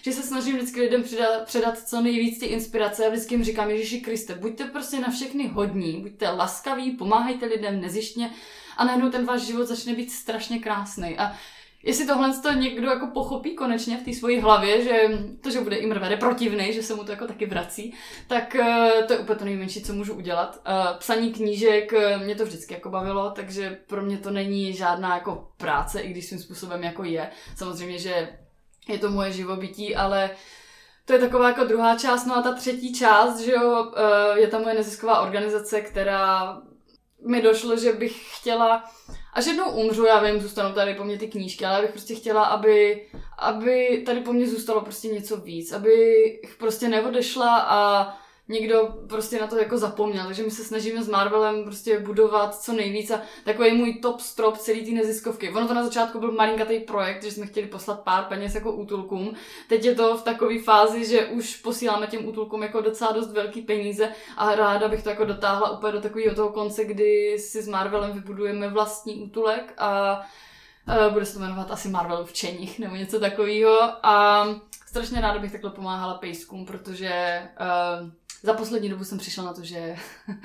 že 0.01 0.11
se 0.11 0.23
snažím 0.23 0.55
vždycky 0.55 0.81
lidem 0.81 1.03
předat, 1.03 1.45
předat 1.45 1.77
co 1.79 2.01
nejvíc 2.01 2.31
víc 2.31 2.39
ty 2.39 2.45
inspirace 2.45 3.05
a 3.05 3.09
vždycky 3.09 3.33
jim 3.33 3.43
říkám, 3.43 3.69
Ježíši 3.69 4.01
Kriste, 4.01 4.35
buďte 4.35 4.63
prostě 4.63 4.99
na 4.99 5.09
všechny 5.09 5.47
hodní, 5.47 6.01
buďte 6.01 6.29
laskaví, 6.29 6.91
pomáhejte 6.91 7.45
lidem 7.45 7.81
nezištně 7.81 8.31
a 8.77 8.85
najednou 8.85 9.09
ten 9.09 9.25
váš 9.25 9.41
život 9.41 9.65
začne 9.65 9.95
být 9.95 10.11
strašně 10.11 10.59
krásný. 10.59 11.17
A 11.17 11.35
jestli 11.83 12.07
tohle 12.07 12.39
to 12.41 12.51
někdo 12.51 12.89
jako 12.89 13.07
pochopí 13.07 13.55
konečně 13.55 13.97
v 13.97 14.03
té 14.03 14.13
své 14.13 14.41
hlavě, 14.41 14.83
že 14.83 15.01
to, 15.41 15.49
že 15.49 15.61
bude 15.61 15.75
i 15.75 15.85
mrvede 15.85 16.17
protivný, 16.17 16.73
že 16.73 16.83
se 16.83 16.95
mu 16.95 17.03
to 17.03 17.11
jako 17.11 17.27
taky 17.27 17.45
vrací, 17.45 17.93
tak 18.27 18.55
uh, 18.59 19.05
to 19.07 19.13
je 19.13 19.19
úplně 19.19 19.39
to 19.39 19.45
nejmenší, 19.45 19.81
co 19.81 19.93
můžu 19.93 20.13
udělat. 20.13 20.61
Uh, 20.67 20.97
psaní 20.97 21.33
knížek 21.33 21.93
uh, 21.93 22.23
mě 22.23 22.35
to 22.35 22.45
vždycky 22.45 22.73
jako 22.73 22.89
bavilo, 22.89 23.31
takže 23.31 23.77
pro 23.87 24.01
mě 24.01 24.17
to 24.17 24.31
není 24.31 24.73
žádná 24.73 25.15
jako 25.15 25.51
práce, 25.57 26.01
i 26.01 26.11
když 26.11 26.25
svým 26.25 26.39
způsobem 26.39 26.83
jako 26.83 27.03
je. 27.03 27.29
Samozřejmě, 27.55 27.97
že 27.97 28.29
je 28.87 28.97
to 28.97 29.09
moje 29.09 29.31
živobytí, 29.31 29.95
ale 29.95 30.29
to 31.05 31.13
je 31.13 31.19
taková 31.19 31.47
jako 31.47 31.63
druhá 31.63 31.97
část, 31.97 32.25
no 32.25 32.37
a 32.37 32.41
ta 32.41 32.53
třetí 32.53 32.93
část, 32.93 33.39
že 33.39 33.51
jo, 33.51 33.91
eh, 33.95 34.39
je 34.39 34.47
ta 34.47 34.59
moje 34.59 34.75
nezisková 34.75 35.21
organizace, 35.21 35.81
která 35.81 36.57
mi 37.27 37.41
došlo, 37.41 37.77
že 37.77 37.93
bych 37.93 38.37
chtěla, 38.37 38.83
až 39.33 39.45
jednou 39.45 39.71
umřu, 39.71 40.05
já 40.05 40.23
vím, 40.23 40.41
zůstanou 40.41 40.73
tady 40.73 40.93
po 40.93 41.03
mně 41.03 41.17
ty 41.17 41.27
knížky, 41.27 41.65
ale 41.65 41.75
já 41.75 41.81
bych 41.81 41.91
prostě 41.91 42.15
chtěla, 42.15 42.43
aby, 42.43 43.07
aby 43.39 44.03
tady 44.05 44.19
po 44.21 44.33
mně 44.33 44.47
zůstalo 44.47 44.81
prostě 44.81 45.07
něco 45.07 45.37
víc, 45.37 45.71
aby 45.71 45.95
prostě 46.59 46.89
neodešla 46.89 47.59
a 47.59 48.13
někdo 48.51 48.93
prostě 49.09 49.39
na 49.39 49.47
to 49.47 49.57
jako 49.57 49.77
zapomněl, 49.77 50.25
takže 50.25 50.43
my 50.43 50.51
se 50.51 50.63
snažíme 50.63 51.03
s 51.03 51.09
Marvelem 51.09 51.63
prostě 51.63 51.99
budovat 51.99 52.61
co 52.61 52.73
nejvíc 52.73 53.11
a 53.11 53.21
takový 53.43 53.71
můj 53.71 53.93
top 53.93 54.19
strop 54.19 54.57
celý 54.57 54.85
té 54.85 54.91
neziskovky. 54.91 55.51
Ono 55.51 55.67
to 55.67 55.73
na 55.73 55.83
začátku 55.83 56.19
byl 56.19 56.31
malinkatý 56.31 56.79
projekt, 56.79 57.23
že 57.23 57.31
jsme 57.31 57.45
chtěli 57.45 57.67
poslat 57.67 57.99
pár 57.99 58.23
peněz 58.23 58.55
jako 58.55 58.71
útulkům. 58.71 59.33
Teď 59.69 59.85
je 59.85 59.95
to 59.95 60.17
v 60.17 60.23
takové 60.23 60.59
fázi, 60.59 61.05
že 61.05 61.25
už 61.25 61.55
posíláme 61.55 62.07
těm 62.07 62.27
útulkům 62.27 62.63
jako 62.63 62.81
docela 62.81 63.11
dost 63.11 63.31
velký 63.31 63.61
peníze 63.61 64.09
a 64.37 64.55
ráda 64.55 64.87
bych 64.87 65.03
to 65.03 65.09
jako 65.09 65.25
dotáhla 65.25 65.71
úplně 65.71 65.93
do 65.93 66.01
takového 66.01 66.35
toho 66.35 66.49
konce, 66.49 66.85
kdy 66.85 67.39
si 67.39 67.61
s 67.61 67.67
Marvelem 67.67 68.11
vybudujeme 68.11 68.69
vlastní 68.69 69.15
útulek 69.15 69.73
a 69.77 70.21
Uh, 70.87 71.13
bude 71.13 71.25
se 71.25 71.33
to 71.33 71.39
jmenovat 71.39 71.71
asi 71.71 71.89
Marvel 71.89 72.25
v 72.25 72.33
Čeních 72.33 72.79
nebo 72.79 72.95
něco 72.95 73.19
takového. 73.19 73.79
A 74.03 74.45
strašně 74.87 75.21
ráda 75.21 75.39
bych 75.39 75.51
takhle 75.51 75.71
pomáhala 75.71 76.13
pejskům, 76.13 76.65
protože 76.65 77.41
uh, 78.01 78.09
za 78.43 78.53
poslední 78.53 78.89
dobu 78.89 79.03
jsem 79.03 79.17
přišla 79.17 79.43
na 79.43 79.53
to, 79.53 79.63
že 79.63 79.95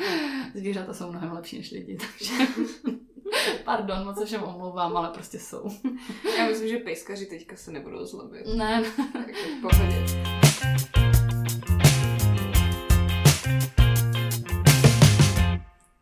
zvířata 0.55 0.95
jsou 0.95 1.11
mnohem 1.11 1.33
lepší 1.33 1.59
než 1.59 1.71
lidi, 1.71 1.99
takže 1.99 2.33
pardon, 3.65 4.05
moc 4.05 4.19
se 4.19 4.27
všem 4.27 4.43
omlouvám, 4.43 4.97
ale 4.97 5.09
prostě 5.09 5.39
jsou. 5.39 5.71
Já 6.39 6.47
myslím, 6.47 6.69
že 6.69 6.77
pejskaři 6.77 7.27
teďka 7.27 7.57
se 7.57 7.71
nebudou 7.71 8.05
zlobit. 8.05 8.47
Ne. 8.57 8.85
Tak 9.13 9.27
v 9.31 9.61
pohodě. 9.61 10.07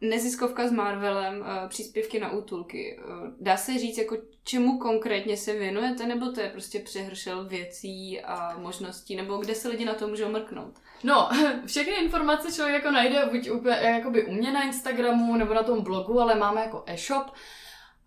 neziskovka 0.01 0.69
s 0.69 0.73
Marvelem, 0.73 1.41
uh, 1.41 1.69
příspěvky 1.69 2.21
na 2.21 2.33
útulky. 2.33 2.99
Uh, 2.99 3.29
dá 3.41 3.57
se 3.57 3.79
říct, 3.79 3.99
jako 3.99 4.17
čemu 4.45 4.79
konkrétně 4.79 5.37
se 5.37 5.53
věnujete, 5.53 6.07
nebo 6.07 6.33
to 6.33 6.41
je 6.41 6.51
prostě 6.51 6.81
přehršel 6.81 7.49
věcí 7.49 8.21
a 8.21 8.59
možností, 8.59 9.17
nebo 9.17 9.37
kde 9.37 9.55
se 9.55 9.69
lidi 9.69 9.85
na 9.85 9.95
to 9.95 10.09
můžou 10.09 10.29
mrknout? 10.29 10.75
No, 11.05 11.29
všechny 11.67 11.93
informace 11.95 12.53
člověk 12.53 12.75
jako 12.75 12.91
najde 12.91 13.29
buď 13.33 13.51
úplně, 13.51 14.05
u 14.27 14.33
mě 14.33 14.53
na 14.53 14.63
Instagramu 14.63 15.37
nebo 15.37 15.55
na 15.55 15.63
tom 15.63 15.83
blogu, 15.83 16.21
ale 16.21 16.35
máme 16.35 16.61
jako 16.61 16.83
e-shop. 16.87 17.27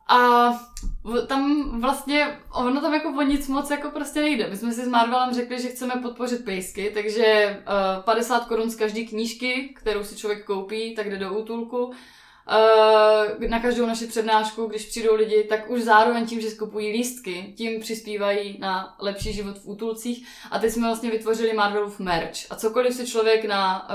A 0.10 0.50
tam 1.28 1.72
vlastně, 1.82 2.40
ono 2.54 2.82
tam 2.82 2.94
jako 2.94 3.10
o 3.10 3.22
nic 3.22 3.48
moc 3.48 3.72
jako 3.72 3.90
prostě 3.90 4.22
nejde. 4.22 4.50
My 4.50 4.58
jsme 4.58 4.72
si 4.72 4.86
s 4.86 4.88
Marvelem 4.88 5.34
řekli, 5.34 5.62
že 5.62 5.70
chceme 5.70 5.94
podpořit 6.02 6.46
pejsky, 6.46 6.92
takže 6.94 7.58
uh, 7.98 8.04
50 8.04 8.46
korun 8.46 8.70
z 8.70 8.76
každé 8.76 9.04
knížky, 9.04 9.74
kterou 9.76 10.04
si 10.04 10.16
člověk 10.16 10.46
koupí, 10.46 10.96
tak 10.96 11.10
jde 11.10 11.18
do 11.18 11.34
útulku. 11.34 11.94
Uh, 12.50 13.50
na 13.50 13.60
každou 13.60 13.86
naši 13.86 14.08
přednášku, 14.08 14.66
když 14.66 14.86
přijdou 14.86 15.16
lidi, 15.16 15.44
tak 15.44 15.70
už 15.70 15.82
zároveň 15.82 16.26
tím, 16.26 16.42
že 16.42 16.50
skupují 16.50 16.92
lístky, 16.92 17.54
tím 17.58 17.80
přispívají 17.80 18.58
na 18.60 18.96
lepší 19.00 19.34
život 19.34 19.58
v 19.58 19.68
útulcích. 19.68 20.28
A 20.52 20.60
teď 20.60 20.72
jsme 20.72 20.88
vlastně 20.88 21.12
vytvořili 21.12 21.54
Marvelův 21.54 22.00
merch. 22.00 22.38
A 22.50 22.56
cokoliv 22.56 22.94
si 22.94 23.08
člověk 23.08 23.46
na 23.46 23.88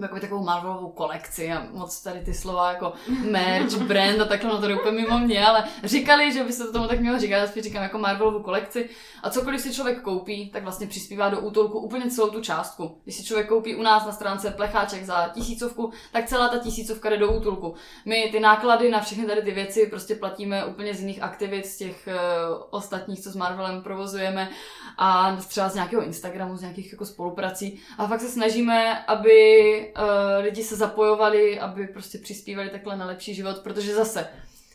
uh, 0.00 0.04
jako 0.04 0.20
takovou 0.20 0.44
Marvelovou 0.44 0.88
kolekci 0.88 1.52
a 1.52 1.66
moc 1.72 2.02
tady 2.02 2.20
ty 2.20 2.34
slova 2.34 2.72
jako 2.72 2.92
merch, 3.30 3.74
brand 3.74 4.20
a 4.20 4.24
takhle, 4.24 4.50
no 4.50 4.60
to 4.60 4.74
úplně 4.74 5.02
mimo 5.02 5.18
mě, 5.18 5.46
ale 5.46 5.64
říkali, 5.84 6.32
že 6.32 6.44
by 6.44 6.52
se 6.52 6.64
to 6.64 6.72
tomu 6.72 6.88
tak 6.88 7.00
mělo 7.00 7.18
říkat, 7.18 7.36
já 7.36 7.46
spíš 7.46 7.62
říkám 7.62 7.82
jako 7.82 7.98
Marvelovou 7.98 8.42
kolekci 8.42 8.88
a 9.22 9.30
cokoliv 9.30 9.60
si 9.60 9.74
člověk 9.74 10.00
koupí, 10.00 10.50
tak 10.50 10.62
vlastně 10.62 10.86
přispívá 10.86 11.28
do 11.28 11.40
útolku 11.40 11.78
úplně 11.78 12.10
celou 12.10 12.30
tu 12.30 12.40
částku. 12.40 13.00
Když 13.04 13.16
si 13.16 13.24
člověk 13.24 13.48
koupí 13.48 13.76
u 13.76 13.82
nás 13.82 14.06
na 14.06 14.12
stránce 14.12 14.50
plecháček 14.50 15.04
za 15.04 15.28
tisícovku, 15.28 15.92
tak 16.12 16.26
celá 16.26 16.48
ta 16.48 16.58
tisícovka 16.58 17.10
jde 17.10 17.16
do 17.16 17.32
útulku. 17.32 17.74
My 18.04 18.28
ty 18.32 18.40
náklady 18.40 18.90
na 18.90 19.00
všechny 19.00 19.26
tady 19.26 19.42
ty 19.42 19.50
věci 19.50 19.86
prostě 19.86 20.14
platíme 20.14 20.64
úplně 20.64 20.94
z 20.94 21.00
jiných 21.00 21.22
aktivit, 21.22 21.66
z 21.66 21.76
těch 21.76 22.08
uh, 22.08 22.62
ostatních, 22.70 23.20
co 23.20 23.30
s 23.30 23.36
Marvelem 23.36 23.82
provozujeme 23.82 24.50
a 24.98 25.36
třeba 25.48 25.68
z 25.68 25.74
nějakého 25.74 26.02
Instagramu, 26.02 26.56
z 26.56 26.60
nějakých 26.60 26.92
jako 26.92 27.06
spoluprací 27.06 27.80
a 27.98 28.06
fakt 28.06 28.20
se 28.20 28.28
snažíme, 28.28 29.04
aby 29.04 29.89
uh, 29.98 30.44
lidi 30.44 30.64
se 30.64 30.76
zapojovali, 30.76 31.60
aby 31.60 31.86
prostě 31.86 32.18
přispívali 32.18 32.70
takhle 32.70 32.96
na 32.96 33.06
lepší 33.06 33.34
život, 33.34 33.58
protože 33.58 33.94
zase, 33.94 34.28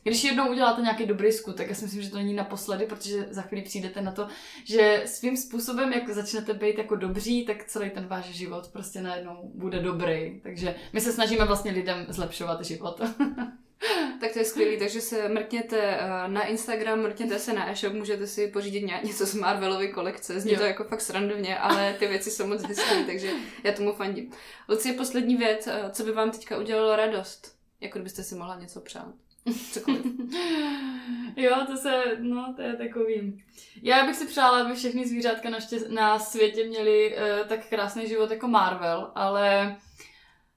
když 0.04 0.24
jednou 0.24 0.50
uděláte 0.50 0.82
nějaký 0.82 1.06
dobrý 1.06 1.32
skutek, 1.32 1.70
já 1.70 1.76
si 1.76 1.86
myslím, 1.86 2.02
že 2.02 2.10
to 2.10 2.18
není 2.18 2.34
naposledy, 2.34 2.86
protože 2.86 3.28
za 3.30 3.42
chvíli 3.42 3.64
přijdete 3.64 4.02
na 4.02 4.12
to, 4.12 4.28
že 4.64 5.04
svým 5.06 5.38
způsobem, 5.38 5.94
jak 5.94 6.10
začnete 6.10 6.54
být 6.54 6.78
jako 6.78 6.96
dobří, 6.96 7.46
tak 7.46 7.66
celý 7.66 7.90
ten 7.90 8.08
váš 8.08 8.26
život 8.26 8.68
prostě 8.68 9.02
najednou 9.02 9.52
bude 9.56 9.80
dobrý. 9.80 10.40
Takže 10.44 10.76
my 10.94 11.02
se 11.02 11.12
snažíme 11.12 11.46
vlastně 11.46 11.72
lidem 11.72 12.06
zlepšovat 12.10 12.66
život. 12.66 13.02
tak 14.20 14.34
to 14.34 14.40
je 14.40 14.46
skvělý, 14.46 14.80
takže 14.80 15.02
se 15.02 15.30
mrkněte 15.30 15.78
eh, 15.80 16.28
na 16.28 16.46
Instagram, 16.46 17.02
mrkněte 17.02 17.40
se 17.40 17.54
na 17.54 17.72
e-shop, 17.72 17.94
můžete 17.94 18.28
si 18.28 18.48
pořídit 18.48 18.82
něco 19.04 19.26
z 19.26 19.34
Marvelovy 19.34 19.88
kolekce, 19.88 20.40
zní 20.40 20.54
jo. 20.54 20.60
to 20.60 20.66
jako 20.66 20.84
fakt 20.84 21.02
srandovně, 21.02 21.58
ale 21.58 21.96
ty 22.00 22.08
věci 22.08 22.32
jsou 22.32 22.48
moc 22.48 22.64
hezké, 22.64 23.04
takže 23.06 23.32
já 23.64 23.72
tomu 23.72 23.94
fandím. 23.94 24.32
Lucie, 24.70 24.96
poslední 24.96 25.36
věc, 25.36 25.68
eh, 25.68 25.90
co 25.92 26.04
by 26.04 26.12
vám 26.12 26.32
teďka 26.32 26.58
udělalo 26.58 26.96
radost? 26.96 27.56
Jako 27.82 28.00
kdybyste 28.00 28.24
si 28.24 28.36
mohla 28.36 28.60
něco 28.60 28.82
přát. 28.82 29.14
Cokoliv. 29.72 30.06
jo, 31.36 31.56
to 31.68 31.78
se, 31.78 32.04
no, 32.20 32.54
to 32.56 32.62
je 32.62 32.76
takový. 32.76 33.44
Já 33.82 34.06
bych 34.06 34.16
si 34.16 34.28
přála, 34.28 34.62
aby 34.62 34.76
všechny 34.76 35.08
zvířátka 35.08 35.50
na, 35.50 35.60
štěst, 35.60 35.90
na 35.90 36.20
světě 36.20 36.64
měly 36.64 37.16
uh, 37.18 37.48
tak 37.48 37.70
krásný 37.70 38.08
život 38.08 38.32
jako 38.32 38.48
Marvel, 38.48 39.12
ale 39.16 39.76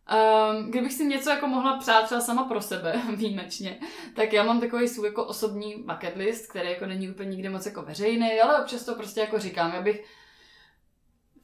Um, 0.09 0.71
kdybych 0.71 0.92
si 0.92 1.05
něco 1.05 1.31
jako 1.31 1.47
mohla 1.47 1.77
přát 1.77 2.05
třeba 2.05 2.21
sama 2.21 2.44
pro 2.44 2.61
sebe, 2.61 3.03
výjimečně, 3.16 3.79
tak 4.16 4.33
já 4.33 4.42
mám 4.42 4.61
takový 4.61 4.88
svůj 4.88 5.07
jako 5.07 5.25
osobní 5.25 5.85
bucket 5.87 6.16
list, 6.16 6.51
který 6.51 6.71
jako 6.71 6.87
není 6.87 7.11
úplně 7.11 7.31
nikdy 7.31 7.49
moc 7.49 7.66
jako 7.66 7.83
veřejný, 7.83 8.40
ale 8.40 8.61
občas 8.61 8.85
to 8.85 8.94
prostě 8.94 9.21
jako 9.21 9.38
říkám. 9.38 9.75
Já 9.75 9.83
bych 9.83 10.05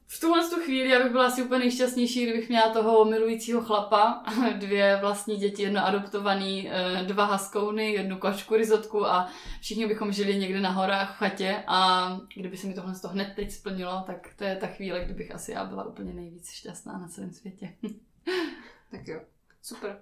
v 0.07 0.21
tuhle 0.21 0.51
tu 0.51 0.57
chvíli 0.57 0.89
já 0.89 1.03
bych 1.03 1.13
byla 1.13 1.27
asi 1.27 1.43
úplně 1.43 1.59
nejšťastnější, 1.59 2.23
kdybych 2.23 2.49
měla 2.49 2.73
toho 2.73 3.05
milujícího 3.05 3.63
chlapa, 3.63 4.25
dvě 4.59 4.99
vlastní 5.01 5.37
děti, 5.37 5.63
jedno 5.63 5.87
adoptovaný, 5.87 6.71
eh, 6.71 7.03
dva 7.05 7.25
haskouny, 7.25 7.93
jednu 7.93 8.19
kočku 8.19 8.57
rizotku 8.57 9.07
a 9.07 9.29
všichni 9.61 9.87
bychom 9.87 10.13
žili 10.13 10.39
někde 10.39 10.61
na 10.61 10.71
horách 10.71 11.15
v 11.15 11.19
chatě 11.19 11.65
a 11.67 12.09
kdyby 12.35 12.57
se 12.57 12.67
mi 12.67 12.75
tohle 12.75 12.95
toho 13.01 13.15
hned 13.15 13.33
teď 13.37 13.51
splnilo, 13.51 14.03
tak 14.07 14.29
to 14.37 14.45
je 14.45 14.57
ta 14.57 14.67
chvíle, 14.67 15.05
kdybych 15.05 15.35
asi 15.35 15.53
já 15.53 15.65
byla 15.65 15.85
úplně 15.85 16.13
nejvíc 16.13 16.51
šťastná 16.51 16.99
na 16.99 17.09
celém 17.09 17.33
světě. 17.33 17.73
Tak 18.91 19.09
jo, 19.09 19.21
super. 19.63 19.99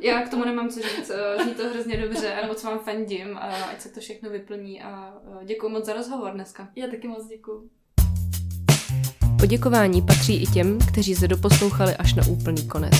Já 0.00 0.22
k 0.22 0.28
tomu 0.28 0.44
nemám 0.44 0.68
co 0.68 0.80
říct, 0.80 1.10
eh, 1.10 1.42
zní 1.44 1.54
to 1.54 1.68
hrozně 1.68 1.96
dobře 1.96 2.34
a 2.34 2.46
moc 2.46 2.64
vám 2.64 2.78
fandím, 2.78 3.36
a 3.36 3.64
ať 3.64 3.80
se 3.80 3.88
to 3.88 4.00
všechno 4.00 4.30
vyplní 4.30 4.82
a 4.82 5.14
eh, 5.42 5.44
děkuji 5.44 5.68
moc 5.68 5.84
za 5.84 5.92
rozhovor 5.92 6.32
dneska. 6.32 6.68
Já 6.76 6.86
taky 6.86 7.08
moc 7.08 7.26
děkuji. 7.26 7.70
Poděkování 9.38 10.02
patří 10.02 10.42
i 10.42 10.46
těm, 10.46 10.78
kteří 10.78 11.14
se 11.14 11.28
doposlouchali 11.28 11.96
až 11.96 12.14
na 12.14 12.26
úplný 12.26 12.68
konec. 12.68 12.94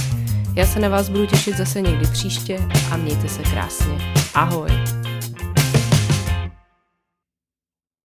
Já 0.57 0.67
se 0.67 0.81
na 0.81 0.89
vás 0.89 1.09
budu 1.09 1.27
těšit 1.27 1.57
zase 1.57 1.81
někdy 1.81 2.07
příště 2.13 2.59
a 2.93 2.97
mějte 2.97 3.29
se 3.29 3.43
krásně. 3.43 3.99
Ahoj! 4.35 5.00